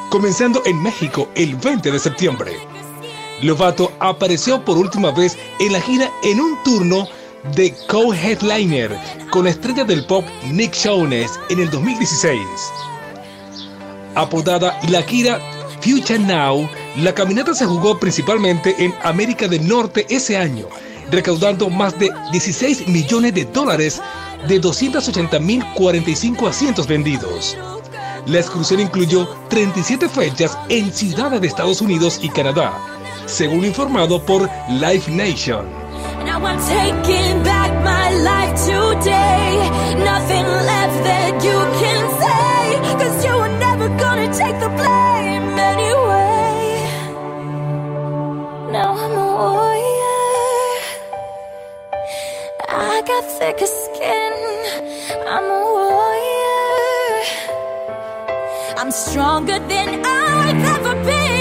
comenzando 0.09 0.63
en 0.65 0.81
México 0.81 1.29
el 1.35 1.57
20 1.57 1.91
de 1.91 1.99
septiembre. 1.99 2.53
Lovato 3.43 3.91
apareció 3.99 4.65
por 4.65 4.79
última 4.79 5.11
vez 5.11 5.37
en 5.59 5.73
la 5.73 5.79
gira 5.79 6.09
en 6.23 6.41
un 6.41 6.63
turno 6.63 7.07
de 7.55 7.73
co-headliner 7.87 8.97
con 9.29 9.45
la 9.45 9.51
estrella 9.51 9.83
del 9.83 10.05
pop 10.05 10.25
Nick 10.51 10.73
Jonas 10.73 11.39
en 11.49 11.59
el 11.59 11.69
2016. 11.69 12.39
Apodada 14.15 14.79
la 14.89 15.01
gira 15.03 15.39
Future 15.81 16.19
Now, 16.19 16.67
la 16.97 17.13
caminata 17.13 17.53
se 17.53 17.65
jugó 17.65 17.99
principalmente 17.99 18.75
en 18.83 18.93
América 19.03 19.47
del 19.47 19.67
Norte 19.67 20.05
ese 20.09 20.37
año, 20.37 20.67
recaudando 21.11 21.69
más 21.69 21.97
de 21.99 22.11
16 22.31 22.87
millones 22.87 23.33
de 23.33 23.45
dólares 23.45 24.01
de 24.47 24.61
280.045 24.61 26.49
asientos 26.49 26.87
vendidos. 26.87 27.57
La 28.25 28.39
excursión 28.39 28.79
incluyó 28.81 29.27
37 29.49 30.09
fechas 30.09 30.57
en 30.69 30.91
ciudades 30.91 31.39
de 31.39 31.47
Estados 31.47 31.81
Unidos 31.81 32.19
y 32.21 32.29
Canadá, 32.29 32.77
según 33.25 33.63
informado 33.63 34.21
por 34.21 34.49
Live 34.69 35.05
Nation. 35.09 35.86
Now 36.37 36.45
I'm 36.45 36.59
taking 36.59 37.41
back 37.41 37.71
my 37.83 38.13
life 38.13 38.53
today. 38.61 39.57
Nothing 40.05 40.45
left 40.45 40.97
that 41.09 41.33
you 41.43 41.57
can 41.81 42.01
say. 42.21 42.59
Cause 43.01 43.25
you 43.25 43.33
were 43.35 43.55
never 43.57 43.87
gonna 43.97 44.31
take 44.31 44.59
the 44.59 44.69
blame 44.69 45.57
anyway. 45.73 46.77
Now 48.71 48.89
I'm 49.03 49.13
a 49.17 49.29
warrior. 49.41 50.29
I 52.69 53.01
got 53.09 53.23
thicker 53.39 53.71
skin. 53.81 54.33
I'm 55.33 55.43
a 55.43 55.61
warrior. 55.79 57.17
I'm 58.77 58.91
stronger 58.91 59.57
than 59.57 60.05
I've 60.05 60.63
ever 60.75 61.03
been. 61.03 61.37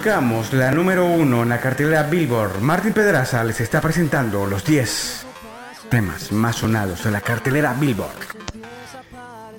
Buscamos 0.00 0.54
la 0.54 0.70
número 0.70 1.04
uno 1.04 1.42
en 1.42 1.50
la 1.50 1.60
cartelera 1.60 2.04
Billboard. 2.04 2.62
Martín 2.62 2.94
Pedraza 2.94 3.44
les 3.44 3.60
está 3.60 3.82
presentando 3.82 4.46
los 4.46 4.64
10 4.64 5.26
temas 5.90 6.32
más 6.32 6.56
sonados 6.56 7.04
de 7.04 7.10
la 7.10 7.20
cartelera 7.20 7.76
Billboard. 7.78 8.16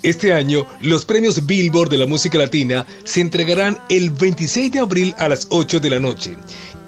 Este 0.01 0.34
año, 0.34 0.65
los 0.82 1.06
premios 1.06 1.45
Billboard 1.45 1.91
de 1.91 1.99
la 1.99 2.08
música 2.08 2.39
latina 2.39 2.88
se 3.04 3.21
entregarán 3.21 3.77
el 3.89 4.10
26 4.10 4.71
de 4.71 4.80
abril 4.80 5.15
a 5.19 5.30
las 5.30 5.45
8 5.51 5.80
de 5.80 5.89
la 5.91 5.99
noche. 5.99 6.36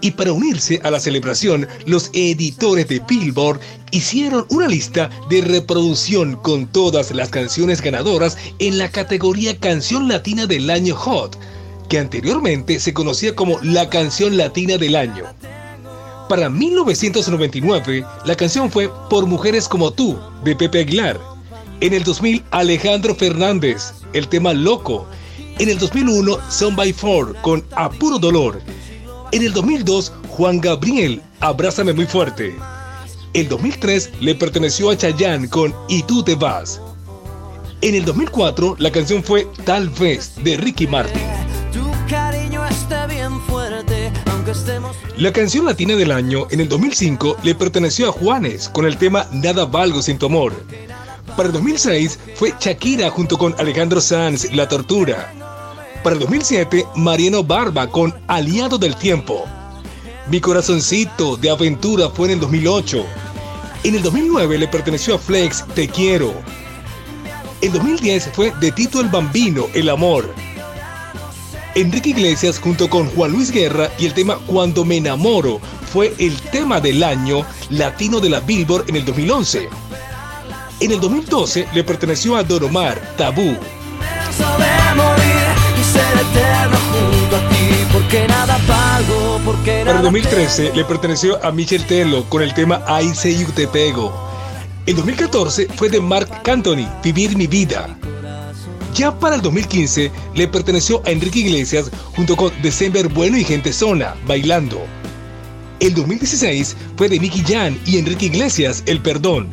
Y 0.01 0.09
para 0.09 0.33
unirse 0.33 0.81
a 0.83 0.89
la 0.89 0.99
celebración, 0.99 1.67
los 1.85 2.09
editores 2.13 2.87
de 2.87 3.03
Billboard 3.07 3.59
hicieron 3.91 4.47
una 4.49 4.67
lista 4.67 5.11
de 5.29 5.41
reproducción 5.41 6.37
con 6.37 6.65
todas 6.65 7.11
las 7.11 7.29
canciones 7.29 7.83
ganadoras 7.83 8.35
en 8.57 8.79
la 8.79 8.89
categoría 8.89 9.59
Canción 9.59 10.07
Latina 10.07 10.47
del 10.47 10.71
Año 10.71 10.95
Hot 10.95 11.37
que 11.93 11.99
anteriormente 11.99 12.79
se 12.79 12.91
conocía 12.91 13.35
como 13.35 13.59
la 13.61 13.87
canción 13.87 14.35
latina 14.35 14.79
del 14.79 14.95
año. 14.95 15.25
Para 16.27 16.49
1999, 16.49 18.03
la 18.25 18.35
canción 18.35 18.71
fue 18.71 18.89
Por 19.11 19.27
Mujeres 19.27 19.67
como 19.67 19.93
tú, 19.93 20.17
de 20.43 20.55
Pepe 20.55 20.79
Aguilar. 20.79 21.19
En 21.81 21.93
el 21.93 22.03
2000, 22.03 22.45
Alejandro 22.49 23.13
Fernández, 23.13 23.93
el 24.13 24.27
tema 24.27 24.53
Loco. 24.53 25.07
En 25.59 25.69
el 25.69 25.77
2001, 25.77 26.39
Son 26.49 26.75
by 26.75 26.93
Four, 26.93 27.35
con 27.43 27.63
Apuro 27.75 28.17
Dolor. 28.17 28.59
En 29.31 29.43
el 29.43 29.53
2002, 29.53 30.13
Juan 30.29 30.61
Gabriel, 30.61 31.21
Abrázame 31.41 31.93
muy 31.93 32.07
fuerte. 32.07 32.55
En 33.35 33.49
2003 33.49 34.13
le 34.19 34.33
perteneció 34.33 34.89
a 34.89 34.97
Chayanne 34.97 35.47
con 35.47 35.75
Y 35.89 36.01
tú 36.01 36.23
te 36.23 36.33
vas. 36.33 36.81
En 37.81 37.93
el 37.93 38.03
2004 38.03 38.77
la 38.79 38.91
canción 38.91 39.23
fue 39.23 39.47
Tal 39.63 39.89
vez 39.89 40.33
de 40.43 40.57
Ricky 40.57 40.87
Martin. 40.87 41.42
La 45.17 45.31
canción 45.31 45.65
latina 45.65 45.95
del 45.95 46.11
año 46.11 46.47
en 46.51 46.59
el 46.59 46.69
2005 46.69 47.37
le 47.43 47.55
perteneció 47.55 48.09
a 48.09 48.11
Juanes 48.11 48.69
con 48.69 48.85
el 48.85 48.97
tema 48.97 49.27
Nada 49.31 49.65
valgo 49.65 50.01
sin 50.01 50.17
tu 50.17 50.25
amor. 50.25 50.53
Para 51.35 51.47
el 51.47 51.53
2006 51.53 52.19
fue 52.35 52.53
Shakira 52.59 53.09
junto 53.09 53.37
con 53.37 53.55
Alejandro 53.57 54.01
Sanz, 54.01 54.51
La 54.53 54.67
Tortura. 54.67 55.33
Para 56.03 56.15
el 56.15 56.19
2007, 56.19 56.85
Mariano 56.95 57.43
Barba 57.43 57.87
con 57.87 58.13
Aliado 58.27 58.77
del 58.77 58.95
Tiempo. 58.95 59.45
Mi 60.29 60.39
corazoncito 60.39 61.37
de 61.37 61.49
aventura 61.49 62.09
fue 62.09 62.27
en 62.27 62.33
el 62.33 62.39
2008. 62.41 63.05
En 63.83 63.95
el 63.95 64.03
2009 64.03 64.57
le 64.57 64.67
perteneció 64.67 65.15
a 65.15 65.19
Flex 65.19 65.65
Te 65.73 65.87
Quiero. 65.87 66.33
En 67.61 67.71
2010 67.71 68.29
fue 68.33 68.53
de 68.59 68.71
Tito 68.71 69.01
el 69.01 69.09
Bambino 69.09 69.67
El 69.73 69.89
Amor. 69.89 70.33
Enrique 71.75 72.09
Iglesias 72.09 72.59
junto 72.59 72.87
con 72.87 73.09
Juan 73.09 73.31
Luis 73.31 73.51
Guerra 73.51 73.89
y 73.97 74.05
el 74.05 74.13
tema 74.13 74.37
Cuando 74.45 74.85
me 74.85 74.97
enamoro 74.97 75.59
fue 75.91 76.13
el 76.19 76.39
tema 76.39 76.79
del 76.79 77.03
año 77.03 77.45
latino 77.69 78.19
de 78.19 78.29
la 78.29 78.39
Billboard 78.39 78.89
en 78.89 78.97
el 78.97 79.05
2011. 79.05 79.69
En 80.79 80.91
el 80.91 80.99
2012 80.99 81.67
le 81.73 81.83
perteneció 81.83 82.35
a 82.35 82.43
Don 82.43 82.63
Omar, 82.63 83.01
Tabú. 83.17 83.57
Para 89.85 89.97
el 89.97 90.03
2013 90.03 90.71
le 90.75 90.85
perteneció 90.85 91.43
a 91.43 91.51
Michel 91.51 91.85
Telo 91.85 92.29
con 92.29 92.43
el 92.43 92.53
tema 92.53 92.83
I 93.01 93.15
Say 93.15 93.39
You 93.39 93.51
Te 93.51 93.67
Pego. 93.67 94.13
En 94.85 94.95
2014 94.95 95.67
fue 95.75 95.89
de 95.89 95.99
Mark 95.99 96.29
Anthony, 96.45 96.87
Vivir 97.03 97.35
mi 97.35 97.47
vida. 97.47 97.97
Ya 98.93 99.17
para 99.17 99.35
el 99.35 99.41
2015 99.41 100.11
le 100.35 100.47
perteneció 100.47 101.01
a 101.05 101.11
Enrique 101.11 101.39
Iglesias 101.39 101.89
junto 102.15 102.35
con 102.35 102.51
December 102.61 103.07
Bueno 103.07 103.37
y 103.37 103.43
Gente 103.43 103.73
Zona, 103.73 104.15
Bailando. 104.27 104.81
El 105.79 105.95
2016 105.95 106.77
fue 106.95 107.09
de 107.09 107.19
Nicky 107.19 107.43
Jan 107.45 107.79
y 107.85 107.97
Enrique 107.97 108.27
Iglesias, 108.27 108.83
El 108.85 109.01
Perdón. 109.01 109.49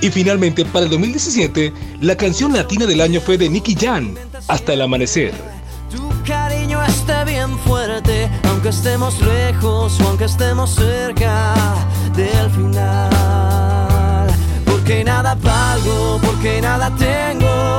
Y 0.00 0.08
finalmente, 0.10 0.64
para 0.64 0.86
el 0.86 0.90
2017, 0.90 1.72
la 2.00 2.16
canción 2.16 2.54
latina 2.54 2.86
del 2.86 3.00
año 3.00 3.20
fue 3.20 3.36
de 3.36 3.50
Nicky 3.50 3.74
Jan, 3.74 4.16
Hasta 4.48 4.72
el 4.72 4.80
Amanecer. 4.80 5.34
Tu 5.90 6.08
cariño 6.24 6.82
esté 6.84 7.24
bien 7.24 7.58
fuerte, 7.58 8.30
aunque 8.44 8.68
estemos 8.68 9.20
lejos 9.20 10.00
aunque 10.00 10.24
estemos 10.24 10.70
cerca 10.70 11.54
del 12.14 12.50
final. 12.50 14.28
Porque 14.64 15.04
nada 15.04 15.34
valgo, 15.34 16.20
porque 16.24 16.60
nada 16.62 16.90
tengo, 16.96 17.76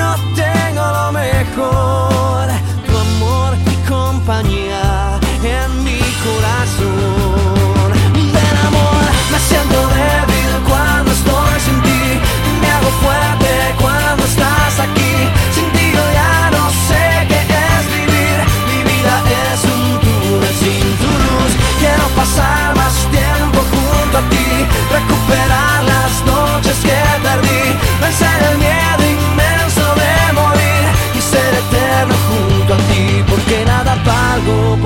no 0.00 0.14
tengo 0.34 0.84
lo 0.98 1.12
mejor, 1.12 2.46
tu 2.86 2.92
amor 3.06 3.50
y 3.72 3.76
compañía 3.88 5.18
en 5.58 5.68
mi 5.84 6.00
corazón. 6.26 7.88
Del 8.36 8.56
amor 8.68 9.04
me 9.32 9.38
siento 9.48 9.78
débil 9.98 10.52
cuando 10.68 11.10
estoy 11.18 11.56
sin 11.66 11.78
ti, 11.86 12.02
me 12.60 12.68
hago 12.76 12.90
fuerte 13.04 13.52
cuando 13.82 14.22
estás 14.24 14.74
aquí. 14.86 15.14
Sin 15.54 15.68
ti 15.74 15.84
yo 15.96 16.04
ya 16.20 16.34
no 16.56 16.64
sé 16.88 17.04
qué 17.30 17.40
es 17.74 17.84
vivir, 17.96 18.38
mi 18.68 18.78
vida 18.90 19.14
es 19.52 19.60
un 19.74 19.86
túnel 20.04 20.54
sin 20.62 20.86
tu 21.00 21.10
luz. 21.24 21.52
Quiero 21.80 22.06
pasar 22.20 22.69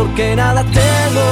porque 0.04 0.36
nada 0.36 0.62
tengo, 0.64 1.24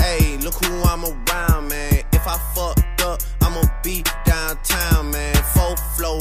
Hey, 0.00 0.38
look 0.38 0.54
who 0.64 0.82
I'm 0.82 1.04
around, 1.04 1.68
man. 1.68 2.02
If 2.12 2.26
I 2.26 2.38
fucked 2.54 3.02
up, 3.02 3.20
I'ma 3.42 3.62
be 3.82 4.02
downtown, 4.24 5.10
man. 5.10 5.34
Full 5.54 5.76
flow 5.96 6.18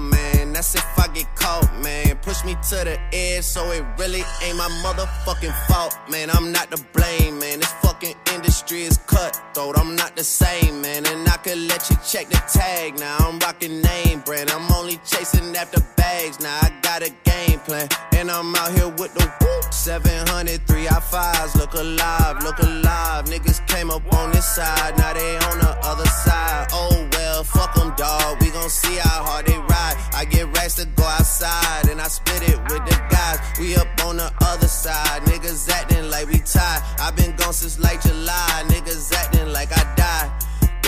man. 0.00 0.52
That's 0.52 0.74
if 0.74 0.98
I 0.98 1.06
get 1.08 1.26
caught, 1.36 1.70
man. 1.82 2.16
Push 2.22 2.44
me 2.44 2.54
to 2.70 2.78
the 2.84 2.98
edge, 3.12 3.44
so 3.44 3.70
it 3.70 3.84
really 3.98 4.22
ain't 4.42 4.58
my 4.58 4.68
motherfucking 4.84 5.54
fault, 5.68 5.96
man. 6.10 6.30
I'm 6.30 6.52
not 6.52 6.70
to 6.70 6.82
blame, 6.92 7.38
man. 7.38 7.60
This 7.60 7.72
fucking 7.82 8.14
industry 8.34 8.82
is 8.82 8.98
cutthroat. 9.06 9.78
I'm 9.78 9.94
not 9.96 10.16
the 10.16 10.24
same, 10.24 10.80
man. 10.82 11.06
And 11.06 11.28
I 11.28 11.36
could 11.36 11.58
let 11.58 11.88
you 11.90 11.96
check 12.06 12.28
the 12.28 12.40
tag. 12.52 12.98
Now 12.98 13.16
I'm 13.20 13.38
rocking 13.38 13.80
name 13.80 14.20
brand. 14.20 14.50
I'm 14.50 14.70
only 14.72 14.96
chasing 15.04 15.54
after 15.56 15.80
bags. 15.96 16.40
Now 16.40 16.58
I 16.62 16.72
got 16.82 17.02
a 17.02 17.10
game 17.24 17.60
plan. 17.60 17.88
And 18.12 18.30
I'm 18.30 18.54
out 18.56 18.72
here 18.72 18.88
with 18.88 19.14
the 19.14 19.26
whoop. 19.40 19.72
700, 19.72 20.66
3 20.66 20.88
I 20.88 21.00
fives. 21.00 21.54
Look 21.56 21.74
alive, 21.74 22.42
look 22.42 22.58
alive. 22.58 23.26
Niggas 23.26 23.66
came 23.68 23.90
up 23.90 24.02
on 24.14 24.32
this 24.32 24.46
side. 24.56 24.96
Now 24.98 25.12
they 25.14 25.36
on 25.36 25.58
the 25.58 25.78
other 25.82 26.06
side. 26.06 26.68
Oh 26.72 27.08
well, 27.12 27.44
fuck 27.44 27.74
them, 27.74 27.94
dawg. 27.96 28.40
We 28.40 28.50
gon' 28.50 28.70
see 28.70 28.96
how 28.96 29.22
hard 29.24 29.46
they 29.46 29.58
ride. 29.68 29.96
I 30.14 30.24
get 30.24 30.46
racks 30.56 30.74
to 30.74 30.86
go 30.96 31.04
outside. 31.04 31.88
And 31.90 32.00
I 32.00 32.08
split 32.08 32.42
it 32.48 32.58
with 32.70 32.84
the 32.84 32.96
guys. 33.10 33.38
We 33.60 33.76
up 33.76 33.88
on 34.04 34.16
the 34.16 34.32
other 34.40 34.68
side. 34.68 35.22
Niggas 35.22 35.70
acting 35.70 36.10
like 36.10 36.26
we 36.28 36.38
tied. 36.38 36.82
i 37.00 37.10
been 37.10 37.34
gone 37.36 37.52
since 37.52 37.78
like 37.78 38.00
July. 38.02 38.64
Niggas 38.68 39.12
acting 39.14 39.52
like 39.52 39.70
I 39.72 39.84
died. 39.96 40.30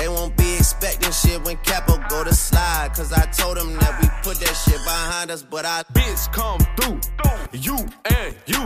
They 0.01 0.09
won't 0.09 0.35
be 0.35 0.57
expecting 0.57 1.13
shit 1.13 1.45
when 1.45 1.59
Capo 1.59 1.99
go 2.09 2.25
to 2.25 2.33
slide. 2.35 2.93
Cause 2.97 3.13
I 3.13 3.27
told 3.27 3.59
them 3.59 3.77
that 3.77 4.01
we 4.01 4.09
put 4.25 4.41
that 4.41 4.55
shit 4.57 4.81
behind 4.83 5.31
us, 5.31 5.43
but 5.43 5.67
I. 5.67 5.83
Bitch, 5.93 6.33
come 6.33 6.61
through. 6.81 7.01
You 7.53 7.77
and 8.09 8.35
you. 8.47 8.63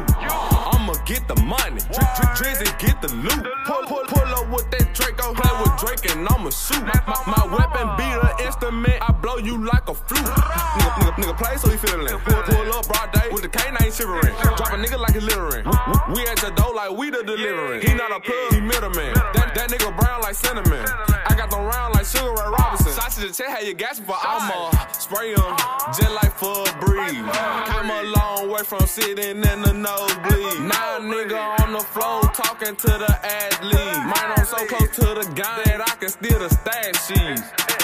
I'ma 0.70 0.94
get 1.06 1.26
the 1.26 1.34
money. 1.42 1.82
Dri- 1.90 2.12
dri- 2.14 2.34
Drizzy 2.38 2.70
get 2.78 3.02
the 3.02 3.10
loot. 3.16 3.42
Pull, 3.66 3.82
pull, 3.90 4.04
pull 4.06 4.28
up 4.30 4.46
with 4.54 4.70
that 4.70 4.94
Draco. 4.94 5.34
Play 5.34 5.52
with 5.58 5.74
Drake 5.82 6.14
and 6.14 6.28
I'ma 6.28 6.50
shoot. 6.50 6.84
My, 6.86 7.18
my 7.26 7.42
weapon 7.50 7.86
be 7.98 8.06
the 8.06 8.46
instrument. 8.46 9.02
I 9.02 9.10
blow 9.10 9.38
you 9.38 9.58
like 9.58 9.88
a 9.88 9.94
flute. 9.94 10.22
Nigga, 10.22 10.90
nigga, 11.02 11.14
nigga 11.18 11.36
play 11.36 11.56
so 11.56 11.68
he 11.68 11.76
feeling. 11.78 12.06
it. 12.06 12.18
Pull, 12.22 12.42
pull 12.46 12.72
up 12.78 12.86
broad 12.86 13.10
day 13.10 13.26
with 13.32 13.42
the 13.42 13.48
canine 13.48 13.90
shivering. 13.90 14.34
Drop 14.54 14.70
a 14.70 14.78
nigga 14.78 15.00
like 15.00 15.16
a 15.16 15.24
littering. 15.24 15.66
We, 16.14 16.22
at 16.30 16.40
your 16.42 16.52
door 16.52 16.74
like 16.74 16.92
we 16.92 17.10
the 17.10 17.24
delivering. 17.24 17.82
He 17.82 17.92
not 17.94 18.12
a 18.12 18.20
plug, 18.20 18.52
he 18.54 18.60
middleman. 18.60 19.14
That 19.34 19.50
That 19.56 19.70
nigga 19.70 19.96
brown 19.98 20.20
like 20.22 20.36
cinnamon. 20.36 20.84
I 21.26 21.34
got 21.36 21.50
them 21.50 21.64
round 21.64 21.94
like 21.94 22.06
Sugar 22.06 22.30
Ray 22.30 22.50
Robinson. 22.58 22.92
Sausage 22.92 23.24
and 23.24 23.34
check, 23.34 23.48
how 23.48 23.60
you 23.60 23.74
gas 23.74 23.98
for 23.98 24.14
Alma. 24.14 24.70
Spray 24.92 25.34
them, 25.34 25.56
just 25.88 26.10
like 26.10 26.32
for 26.36 26.62
a 26.68 26.72
breeze. 26.84 27.14
Come 27.66 27.90
a 27.90 28.02
long 28.16 28.50
way 28.50 28.62
from 28.62 28.86
sitting 28.86 29.42
in 29.42 29.62
the 29.62 29.72
nosebleed. 29.72 30.60
Now 30.68 30.98
nigga 31.00 31.60
on 31.60 31.72
the 31.72 31.80
floor 31.80 32.22
talking 32.34 32.76
to 32.76 32.86
the 32.86 33.18
athlete. 33.22 33.98
Mine 34.04 34.32
I'm 34.36 34.44
so 34.44 34.66
close 34.66 34.90
to 34.96 35.14
the 35.14 35.24
gun 35.34 35.62
that 35.64 35.80
I 35.80 35.94
can 35.96 36.08
steal 36.08 36.38
the 36.38 36.48
stash 36.50 37.06
sheets. 37.06 37.83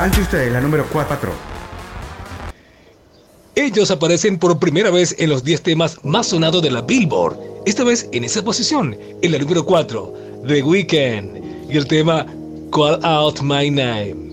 Ante 0.00 0.22
ustedes, 0.22 0.50
la 0.50 0.62
número 0.62 0.86
4. 0.90 1.30
Ellos 3.54 3.90
aparecen 3.90 4.38
por 4.38 4.58
primera 4.58 4.90
vez 4.90 5.14
en 5.18 5.28
los 5.28 5.44
10 5.44 5.60
temas 5.60 6.02
más 6.02 6.28
sonados 6.28 6.62
de 6.62 6.70
la 6.70 6.80
Billboard. 6.80 7.36
Esta 7.66 7.84
vez 7.84 8.08
en 8.12 8.24
esa 8.24 8.42
posición, 8.42 8.96
en 9.20 9.30
la 9.30 9.36
número 9.36 9.62
4, 9.62 10.14
The 10.48 10.62
Weeknd. 10.62 11.68
Y 11.68 11.76
el 11.76 11.86
tema 11.86 12.24
Call 12.72 12.98
Out 13.04 13.42
My 13.42 13.70
Name. 13.70 14.29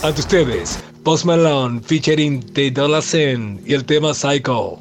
Ante 0.00 0.20
ustedes, 0.20 0.78
Post 1.02 1.24
Malone 1.24 1.80
featuring 1.80 2.40
The 2.52 2.70
Dollar 2.70 3.02
Sen 3.02 3.60
y 3.66 3.74
el 3.74 3.84
tema 3.84 4.14
Psycho. 4.14 4.78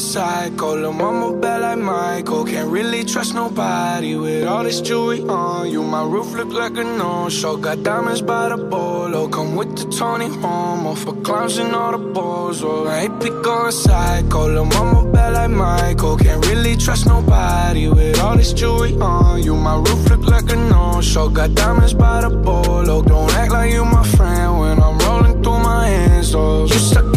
Psycho. 0.00 0.74
Lil' 0.76 0.92
mama 0.92 1.36
bad 1.36 1.60
like 1.62 1.78
Michael. 1.78 2.44
Can't 2.44 2.70
really 2.70 3.04
trust 3.04 3.34
nobody 3.34 4.16
with 4.16 4.46
all 4.46 4.64
this 4.64 4.80
jewelry 4.80 5.20
on 5.22 5.70
you. 5.70 5.82
My 5.82 6.02
roof 6.04 6.32
look 6.32 6.52
like 6.52 6.76
a 6.76 6.84
no-show. 6.84 7.56
Got 7.56 7.82
diamonds 7.82 8.22
by 8.22 8.48
the 8.48 8.56
bolo. 8.56 9.28
Come 9.28 9.56
with 9.56 9.76
the 9.76 9.84
Tony 9.96 10.28
Homo 10.28 10.94
for 10.94 11.14
clowns 11.22 11.58
and 11.58 11.74
all 11.74 11.92
the 11.92 11.98
balls. 11.98 12.62
Oh, 12.64 12.88
AP 12.88 13.20
going 13.42 13.72
psycho. 13.72 14.48
Lil' 14.48 14.64
mama 14.64 15.10
bad 15.12 15.34
like 15.34 15.50
Michael. 15.50 16.16
Can't 16.16 16.44
really 16.46 16.76
trust 16.76 17.06
nobody 17.06 17.88
with 17.88 18.18
all 18.20 18.36
this 18.36 18.52
jewelry 18.52 18.94
on 18.96 19.42
you. 19.42 19.54
My 19.54 19.76
roof 19.76 20.08
look 20.10 20.24
like 20.24 20.50
a 20.50 20.56
no-show. 20.56 21.28
Got 21.28 21.54
diamonds 21.54 21.94
by 21.94 22.22
the 22.22 22.30
bolo. 22.30 23.02
Don't 23.02 23.32
act 23.34 23.52
like 23.52 23.72
you 23.72 23.84
my 23.84 24.04
friend 24.16 24.60
when 24.60 24.82
I'm 24.82 24.98
rolling 24.98 25.42
through 25.42 25.60
my 25.60 25.86
hands. 25.86 26.34
Oh, 26.34 26.62
you 26.62 26.78
stuck 26.78 27.09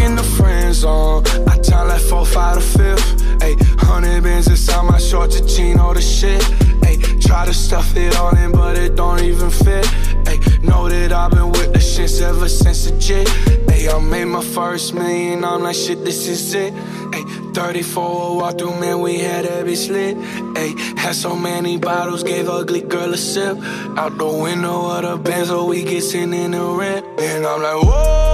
I 0.86 1.58
time 1.64 1.88
like 1.88 2.02
four, 2.02 2.26
five 2.26 2.56
to 2.56 2.62
fifth. 2.62 3.22
Ayy, 3.40 3.56
hundred 3.80 4.24
bins 4.24 4.48
inside 4.48 4.84
my 4.84 4.98
shorts, 4.98 5.40
a 5.40 5.48
chino, 5.48 5.94
the 5.94 6.02
shit. 6.02 6.42
Ayy, 6.82 7.22
try 7.26 7.46
to 7.46 7.54
stuff 7.54 7.96
it 7.96 8.16
all 8.18 8.36
in, 8.36 8.52
but 8.52 8.78
it 8.78 8.96
don't 8.96 9.22
even 9.22 9.50
fit. 9.50 9.86
Ayy, 10.26 10.62
know 10.62 10.90
that 10.90 11.14
I've 11.14 11.32
been 11.32 11.52
with 11.52 11.72
the 11.72 11.80
shits 11.80 12.22
ever 12.22 12.50
since 12.50 12.90
the 12.90 12.98
jit. 13.00 13.28
Ayy, 13.68 13.94
I 13.94 14.00
made 14.00 14.26
my 14.26 14.44
first 14.44 14.94
million, 14.94 15.46
I'm 15.46 15.64
like, 15.64 15.76
shit, 15.76 16.04
this 16.04 16.28
is 16.28 16.54
it. 16.54 16.74
Ayy, 16.74 17.56
34 17.56 18.36
walk 18.36 18.58
through, 18.58 18.78
man, 18.78 19.00
we 19.00 19.20
had 19.20 19.46
every 19.46 19.78
slit. 19.78 20.18
Ayy, 20.18 20.98
had 20.98 21.16
so 21.16 21.34
many 21.34 21.78
bottles, 21.78 22.24
gave 22.24 22.50
ugly 22.50 22.82
girl 22.82 23.14
a 23.14 23.18
sip. 23.18 23.58
Out 23.98 24.18
the 24.18 24.28
window 24.28 24.90
of 24.90 25.04
the 25.04 25.18
Benz, 25.18 25.48
so 25.48 25.66
we 25.66 25.84
get 25.84 26.14
in 26.14 26.52
the 26.52 26.66
rent. 26.78 27.06
And 27.22 27.46
I'm 27.46 27.62
like, 27.62 27.84
whoa, 27.84 28.33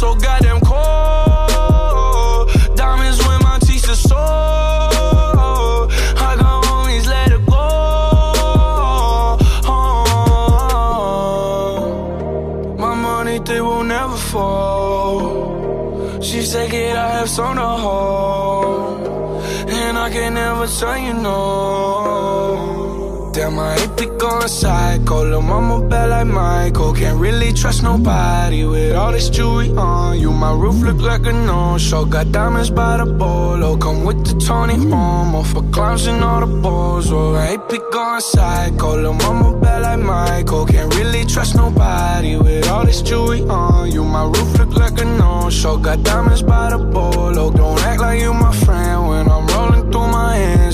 so 0.00 0.14
goddamn 0.14 0.60
cold. 0.60 2.48
Diamonds 2.74 3.18
when 3.26 3.38
my 3.42 3.58
teeth 3.60 3.86
are 3.86 3.94
sore. 3.94 4.18
I 6.26 6.36
can 6.38 6.64
always 6.72 7.06
let 7.06 7.32
it 7.32 7.44
go. 7.44 7.68
Oh. 9.72 9.76
My 12.78 12.94
money, 12.94 13.40
they 13.40 13.60
will 13.60 13.84
never 13.84 14.16
fall. 14.16 16.22
She 16.22 16.40
said, 16.50 16.70
Kid, 16.70 16.96
I 16.96 17.08
have 17.18 17.28
some 17.28 17.56
to 17.56 17.68
hold. 17.84 19.06
And 19.68 19.98
I 19.98 20.08
can 20.08 20.32
never 20.32 20.66
tell 20.66 20.96
you 20.96 21.12
no. 21.12 23.30
Damn, 23.34 23.58
I 23.58 23.76
going 24.30 24.48
psycho. 24.48 25.24
Lil' 25.24 25.42
mama 25.42 25.86
bad 25.88 26.10
like 26.10 26.26
Michael. 26.26 26.92
Can't 26.94 27.18
really 27.18 27.52
trust 27.52 27.82
nobody 27.82 28.64
with 28.64 28.94
all 28.94 29.12
this 29.12 29.28
jewelry 29.28 29.70
on 29.76 30.18
you. 30.20 30.30
My 30.32 30.52
roof 30.52 30.76
look 30.82 31.00
like 31.00 31.26
a 31.26 31.32
no-show. 31.32 32.04
Got 32.04 32.32
diamonds 32.32 32.70
by 32.70 32.96
the 32.98 33.06
bolo. 33.06 33.76
Come 33.76 34.04
with 34.04 34.24
the 34.26 34.34
Tony 34.46 34.74
Homo 34.74 35.42
for 35.42 35.62
clowns 35.70 36.06
and 36.06 36.22
all 36.22 36.40
the 36.40 36.52
balls. 36.62 37.10
Oh, 37.12 37.34
I 37.34 37.48
ain't 37.52 37.68
be 37.68 37.78
going 37.92 38.20
psycho. 38.20 39.00
Lil' 39.02 39.14
mama 39.14 39.58
bad 39.60 39.82
like 39.82 40.00
Michael. 40.00 40.66
Can't 40.66 40.94
really 40.94 41.24
trust 41.24 41.54
nobody 41.56 42.36
with 42.36 42.68
all 42.68 42.84
this 42.84 43.02
jewelry 43.02 43.42
on 43.42 43.90
you. 43.90 44.04
My 44.04 44.24
roof 44.24 44.58
look 44.58 44.74
like 44.74 44.98
a 45.00 45.04
no-show. 45.04 45.76
Got 45.78 46.02
diamonds 46.04 46.42
by 46.42 46.70
the 46.70 46.78
bolo. 46.78 47.50
Don't 47.50 47.80
act 47.80 48.00
like 48.00 48.20
you 48.20 48.32
my 48.32 48.54
friend 48.64 49.08
when 49.08 49.28
I'm 49.28 49.46
rolling 49.48 49.90
through 49.90 50.08
my 50.08 50.36
hands. 50.36 50.59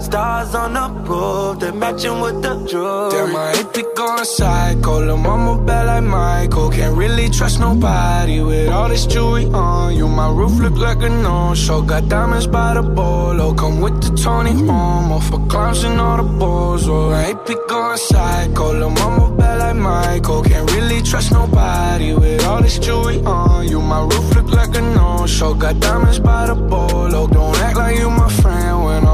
Stars 0.00 0.54
on 0.54 0.74
the 0.74 0.88
roof, 1.08 1.58
they 1.58 1.72
matching 1.72 2.20
with 2.20 2.40
the 2.40 2.54
jewelry. 2.66 3.10
Damn, 3.10 3.36
ain't 3.56 3.74
be 3.74 3.82
going 3.96 4.24
psycho. 4.24 5.04
Lil' 5.04 5.16
mama 5.16 5.62
bad 5.64 5.86
like 5.86 6.04
Michael. 6.04 6.70
Can't 6.70 6.96
really 6.96 7.28
trust 7.28 7.58
nobody 7.58 8.40
with 8.40 8.68
all 8.68 8.88
this 8.88 9.06
jewelry 9.06 9.46
on 9.46 9.96
you. 9.96 10.06
My 10.06 10.30
roof 10.30 10.58
look 10.60 10.76
like 10.76 11.02
a 11.02 11.08
no-show. 11.08 11.82
Got 11.82 12.08
diamonds 12.08 12.46
by 12.46 12.74
the 12.74 12.82
bolo. 12.82 13.52
Come 13.54 13.80
with 13.80 14.00
the 14.00 14.16
Tony 14.16 14.52
Homo 14.52 15.18
for 15.18 15.44
clowns 15.48 15.82
and 15.82 16.00
all 16.00 16.16
the 16.16 16.22
balls. 16.22 16.88
Oh, 16.88 17.12
ain't 17.12 17.44
be 17.44 17.56
going 17.68 17.98
psycho. 17.98 18.72
Lil' 18.72 18.90
mama 18.90 19.36
bad 19.36 19.58
like 19.58 19.76
Michael. 19.76 20.42
Can't 20.44 20.70
really 20.72 21.02
trust 21.02 21.32
nobody 21.32 22.14
with 22.14 22.46
all 22.46 22.62
this 22.62 22.78
jewelry 22.78 23.18
on 23.24 23.66
you. 23.66 23.80
My 23.80 24.02
roof 24.02 24.36
look 24.36 24.50
like 24.52 24.76
a 24.76 24.80
no-show. 24.80 25.54
Got 25.54 25.80
diamonds 25.80 26.20
by 26.20 26.46
the 26.46 26.54
bolo. 26.54 27.26
Don't 27.26 27.58
act 27.58 27.76
like 27.76 27.98
you 27.98 28.08
my 28.08 28.30
friend 28.40 28.84
when 28.84 29.07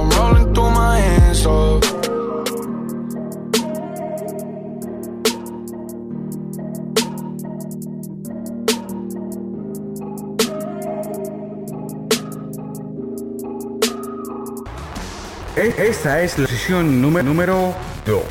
E- 15.57 15.75
Esta 15.79 16.23
es 16.23 16.39
la 16.39 16.47
sesión 16.47 17.01
número, 17.03 17.25
número 17.25 17.75
2. 18.07 18.23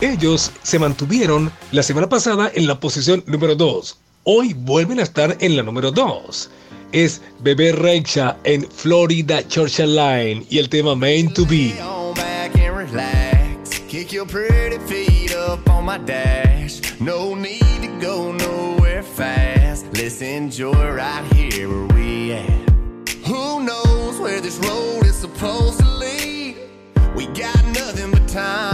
Ellos 0.00 0.50
se 0.62 0.78
mantuvieron 0.78 1.52
la 1.72 1.82
semana 1.82 2.08
pasada 2.08 2.50
en 2.54 2.66
la 2.66 2.80
posición 2.80 3.22
número 3.26 3.54
2. 3.54 3.98
Hoy 4.24 4.54
vuelven 4.54 5.00
a 5.00 5.02
estar 5.02 5.36
en 5.40 5.56
la 5.56 5.62
número 5.62 5.92
2. 5.92 6.50
Es 6.94 7.20
Bebe 7.40 7.72
Rexha 7.72 8.36
en 8.44 8.70
Florida 8.70 9.42
Georgia 9.48 9.84
Line 9.84 10.46
y 10.48 10.60
el 10.60 10.68
tema 10.68 10.94
Meant 10.94 11.34
to 11.34 11.44
Be. 11.44 11.74
Kick 13.88 14.12
your 14.12 14.24
pretty 14.26 14.78
feet 14.86 15.34
up 15.34 15.68
on 15.68 15.86
my 15.86 15.98
dash. 15.98 16.80
No 17.00 17.34
need 17.34 17.82
to 17.82 17.88
go 18.00 18.30
nowhere 18.30 19.02
fast. 19.02 19.86
Let's 19.94 20.22
enjoy 20.22 20.92
right 20.92 21.24
here 21.34 21.68
where 21.68 21.86
we 21.96 22.32
at. 22.32 22.70
Who 23.26 23.64
knows 23.64 24.20
where 24.20 24.40
this 24.40 24.58
road 24.58 25.04
is 25.04 25.16
supposed 25.16 25.80
to 25.80 25.88
lead? 25.88 26.56
We 27.16 27.26
got 27.26 27.60
nothing 27.74 28.12
but 28.12 28.28
time. 28.28 28.73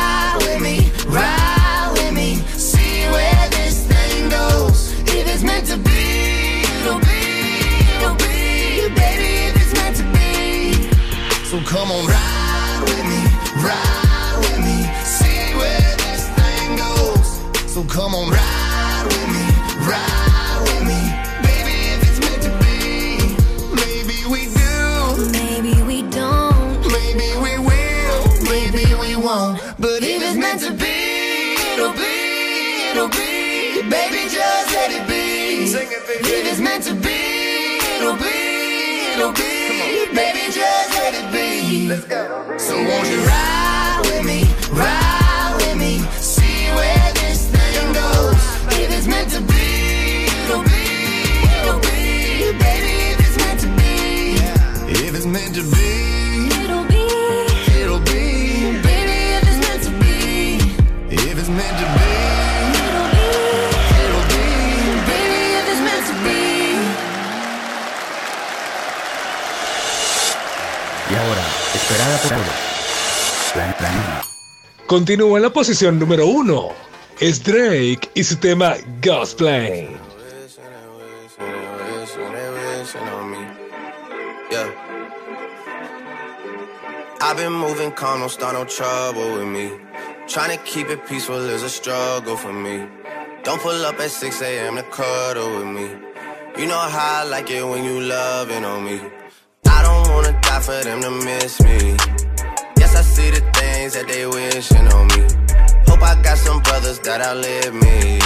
come 11.71 11.89
on, 11.89 12.05
ride 12.05 12.81
with 12.83 13.05
me, 13.05 13.21
ride 13.63 14.35
with 14.39 14.59
me, 14.59 14.77
see 15.05 15.55
where 15.55 15.95
this 16.03 16.27
thing 16.37 16.75
goes. 16.75 17.73
So 17.73 17.81
come 17.85 18.13
on, 18.13 18.29
ride 18.29 18.50
Let's 41.91 42.05
go. 42.05 42.57
So 42.57 42.77
won't 42.77 43.09
you 43.09 43.17
ride 43.25 43.60
Continúa 74.87 75.37
en 75.37 75.43
la 75.43 75.49
posición 75.49 75.97
número 75.97 76.27
uno. 76.27 76.69
Es 77.19 77.43
Drake 77.43 78.09
y 78.13 78.23
su 78.23 78.35
tema 78.37 78.75
God's 79.01 79.33
Plan. 79.33 79.99
I've 87.23 87.37
been 87.37 87.53
moving 87.53 87.91
calm, 87.91 88.19
don't 88.19 88.29
start 88.29 88.53
no 88.55 88.65
trouble 88.65 89.37
with 89.37 89.47
me. 89.47 89.71
Trying 90.27 90.57
to 90.57 90.63
keep 90.63 90.89
it 90.89 91.05
peaceful 91.07 91.37
is 91.49 91.63
a 91.63 91.69
struggle 91.69 92.35
for 92.35 92.51
me. 92.51 92.87
Don't 93.43 93.61
pull 93.61 93.85
up 93.85 93.99
at 93.99 94.09
6 94.09 94.41
a.m. 94.41 94.75
to 94.75 94.83
cuddle 94.83 95.57
with 95.57 95.67
me. 95.67 95.89
You 96.57 96.67
know 96.67 96.77
how 96.77 97.21
I 97.21 97.23
like 97.23 97.49
it 97.49 97.63
when 97.63 97.83
you 97.83 98.01
loving 98.01 98.65
on 98.65 98.83
me. 98.83 99.20
Die 100.51 100.59
for 100.59 100.83
them 100.83 101.01
to 101.01 101.11
miss 101.11 101.61
me. 101.61 101.95
Yes, 102.75 102.93
I 102.93 103.03
see 103.03 103.29
the 103.31 103.39
things 103.55 103.93
that 103.93 104.05
they 104.09 104.25
wishing 104.27 104.87
on 104.91 105.07
me. 105.13 105.23
Hope 105.87 106.03
I 106.03 106.21
got 106.21 106.37
some 106.37 106.61
brothers 106.61 106.99
that 107.07 107.21
outlive 107.21 107.73
me. 107.73 108.19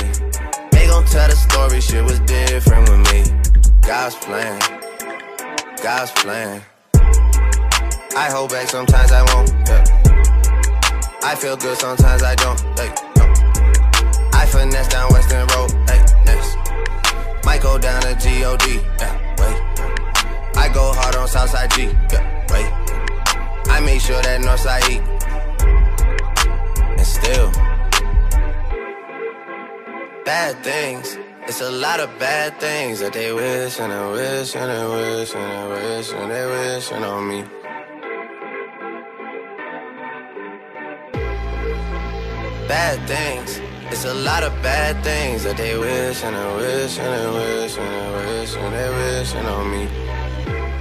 They 0.71 0.87
gon' 0.87 1.05
tell 1.05 1.29
the 1.29 1.35
story, 1.35 1.79
shit 1.81 2.03
was 2.03 2.19
different 2.21 2.89
with 2.89 3.03
me. 3.11 3.21
God's 3.81 4.15
plan, 4.15 4.57
God's 5.83 6.11
plan. 6.13 6.63
I 8.17 8.25
hold 8.33 8.49
back, 8.49 8.69
sometimes 8.69 9.11
I 9.11 9.21
won't. 9.29 9.49
Yeah. 9.69 9.83
I 11.21 11.35
feel 11.35 11.57
good, 11.57 11.77
sometimes 11.77 12.23
I 12.23 12.33
don't. 12.33 12.59
Hey, 12.79 12.89
no. 13.17 13.25
I 14.33 14.47
finesse 14.47 14.87
down 14.87 15.13
Weston 15.13 15.45
Road. 15.53 15.71
Hey, 15.89 16.01
next. 16.25 16.57
Might 17.45 17.61
go 17.61 17.77
down 17.77 18.01
to 18.01 18.15
God. 18.15 18.25
Yeah, 18.25 18.57
wait. 18.65 18.81
I 18.99 19.24
go 20.75 20.91
hard 20.91 21.15
on 21.15 21.27
Southside 21.27 21.71
G. 21.71 21.83
Yeah, 22.11 22.23
wait. 22.51 22.69
I 23.73 23.79
make 23.79 24.01
sure 24.01 24.21
that 24.21 24.41
Northside 24.41 24.83
E. 24.91 24.97
And 26.99 27.07
still, 27.17 27.49
bad 30.25 30.53
things. 30.63 31.17
It's 31.47 31.61
a 31.61 31.71
lot 31.71 31.99
of 32.01 32.09
bad 32.19 32.59
things 32.59 32.99
that 32.99 33.13
they 33.13 33.31
wish 33.31 33.79
and 33.79 33.91
they 33.93 34.07
wish 34.11 34.55
and 34.55 34.69
they 34.73 34.85
wish 34.95 35.33
and 35.33 35.47
they 35.53 35.65
wish 35.73 36.11
and 36.11 36.29
they 36.31 36.45
wishing 36.53 37.03
on 37.03 37.21
me. 37.29 37.39
Bad 42.67 42.97
things. 43.07 43.61
It's 43.91 44.05
a 44.05 44.13
lot 44.13 44.43
of 44.43 44.51
bad 44.61 45.01
things 45.03 45.43
that 45.45 45.55
they 45.55 45.77
wish 45.77 46.21
and 46.23 46.35
they 46.35 46.55
wish 46.57 46.99
and 46.99 47.11
they 47.15 47.27
wish 47.39 47.77
and 47.77 47.91
they 47.95 48.09
wish 48.17 48.55
and 48.57 48.73
they 48.75 48.89
wishing 48.97 49.45
on 49.45 49.71
me. 49.71 50.14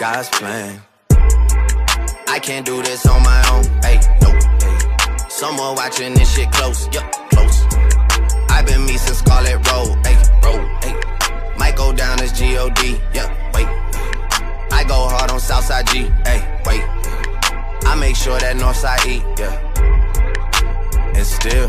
God's 0.00 0.30
plan. 0.30 0.80
I 2.26 2.38
can't 2.42 2.64
do 2.64 2.82
this 2.82 3.04
on 3.04 3.22
my 3.22 3.42
own. 3.52 3.64
Hey, 3.82 4.00
no, 4.22 4.30
hey. 4.32 5.28
Someone 5.28 5.74
watching 5.74 6.14
this 6.14 6.34
shit 6.34 6.50
close, 6.52 6.88
yup, 6.90 7.12
close. 7.28 7.64
I've 8.48 8.64
been 8.64 8.86
me 8.86 8.96
since 8.96 9.18
Scarlett 9.18 9.56
Road, 9.70 9.98
hey, 10.06 10.16
road, 10.42 10.64
hey. 10.82 10.94
Might 11.58 11.76
go 11.76 11.92
down 11.92 12.18
as 12.22 12.32
G-O-D, 12.32 12.98
yeah, 13.12 13.28
wait. 13.52 13.66
I 14.72 14.84
go 14.88 15.06
hard 15.06 15.30
on 15.32 15.38
Southside 15.38 15.86
G, 15.88 16.04
hey, 16.24 16.40
wait. 16.64 16.82
I 17.84 17.94
make 18.00 18.16
sure 18.16 18.38
that 18.40 18.56
Northside 18.56 19.04
E, 19.06 19.22
yeah. 19.38 19.52
And 21.14 21.26
still, 21.26 21.68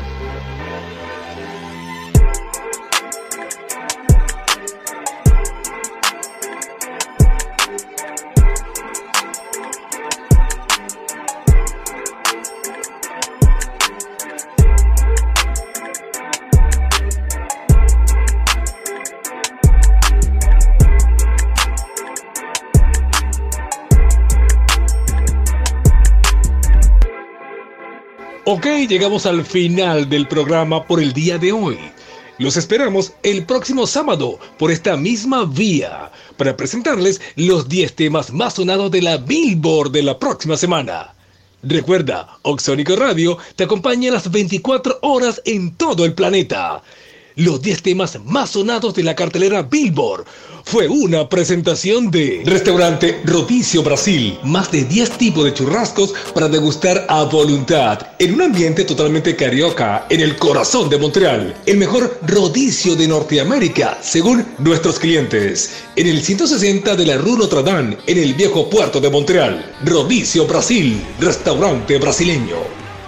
Ok, 28.43 28.65
llegamos 28.89 29.27
al 29.27 29.45
final 29.45 30.09
del 30.09 30.27
programa 30.27 30.87
por 30.87 30.99
el 30.99 31.13
día 31.13 31.37
de 31.37 31.51
hoy. 31.51 31.77
Los 32.39 32.57
esperamos 32.57 33.13
el 33.21 33.45
próximo 33.45 33.85
sábado 33.85 34.39
por 34.57 34.71
esta 34.71 34.97
misma 34.97 35.45
vía 35.45 36.11
para 36.37 36.57
presentarles 36.57 37.21
los 37.35 37.69
10 37.69 37.93
temas 37.93 38.33
más 38.33 38.55
sonados 38.55 38.89
de 38.89 39.03
la 39.03 39.17
Billboard 39.17 39.91
de 39.91 40.01
la 40.01 40.17
próxima 40.17 40.57
semana. 40.57 41.13
Recuerda, 41.61 42.39
Oxónico 42.41 42.95
Radio 42.95 43.37
te 43.55 43.65
acompaña 43.65 44.11
las 44.11 44.31
24 44.31 44.97
horas 45.03 45.39
en 45.45 45.75
todo 45.75 46.03
el 46.03 46.15
planeta. 46.15 46.81
Los 47.35 47.61
10 47.61 47.81
temas 47.81 48.19
más 48.25 48.51
sonados 48.51 48.93
de 48.93 49.03
la 49.03 49.15
cartelera 49.15 49.63
Billboard. 49.63 50.25
Fue 50.63 50.87
una 50.87 51.27
presentación 51.27 52.11
de 52.11 52.43
Restaurante 52.45 53.21
Rodicio 53.25 53.83
Brasil. 53.83 54.37
Más 54.43 54.71
de 54.71 54.83
10 54.83 55.11
tipos 55.17 55.43
de 55.43 55.53
churrascos 55.53 56.13
para 56.33 56.47
degustar 56.47 57.05
a 57.09 57.23
voluntad. 57.23 57.99
En 58.19 58.35
un 58.35 58.43
ambiente 58.43 58.85
totalmente 58.85 59.35
carioca, 59.35 60.05
en 60.09 60.21
el 60.21 60.37
corazón 60.37 60.89
de 60.89 60.97
Montreal. 60.97 61.55
El 61.65 61.77
mejor 61.77 62.19
rodicio 62.27 62.95
de 62.95 63.07
Norteamérica, 63.07 63.97
según 64.01 64.45
nuestros 64.59 64.99
clientes. 64.99 65.71
En 65.95 66.07
el 66.07 66.21
160 66.21 66.95
de 66.95 67.05
la 67.05 67.17
Rue 67.17 67.37
Notre 67.37 67.63
Dame, 67.63 67.97
en 68.05 68.17
el 68.17 68.33
viejo 68.35 68.69
puerto 68.69 69.01
de 69.01 69.09
Montreal. 69.09 69.73
Rodicio 69.83 70.45
Brasil, 70.45 71.01
restaurante 71.19 71.97
brasileño. 71.97 72.57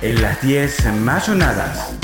En 0.00 0.20
las 0.20 0.42
10 0.42 0.94
más 1.00 1.26
sonadas. 1.26 2.02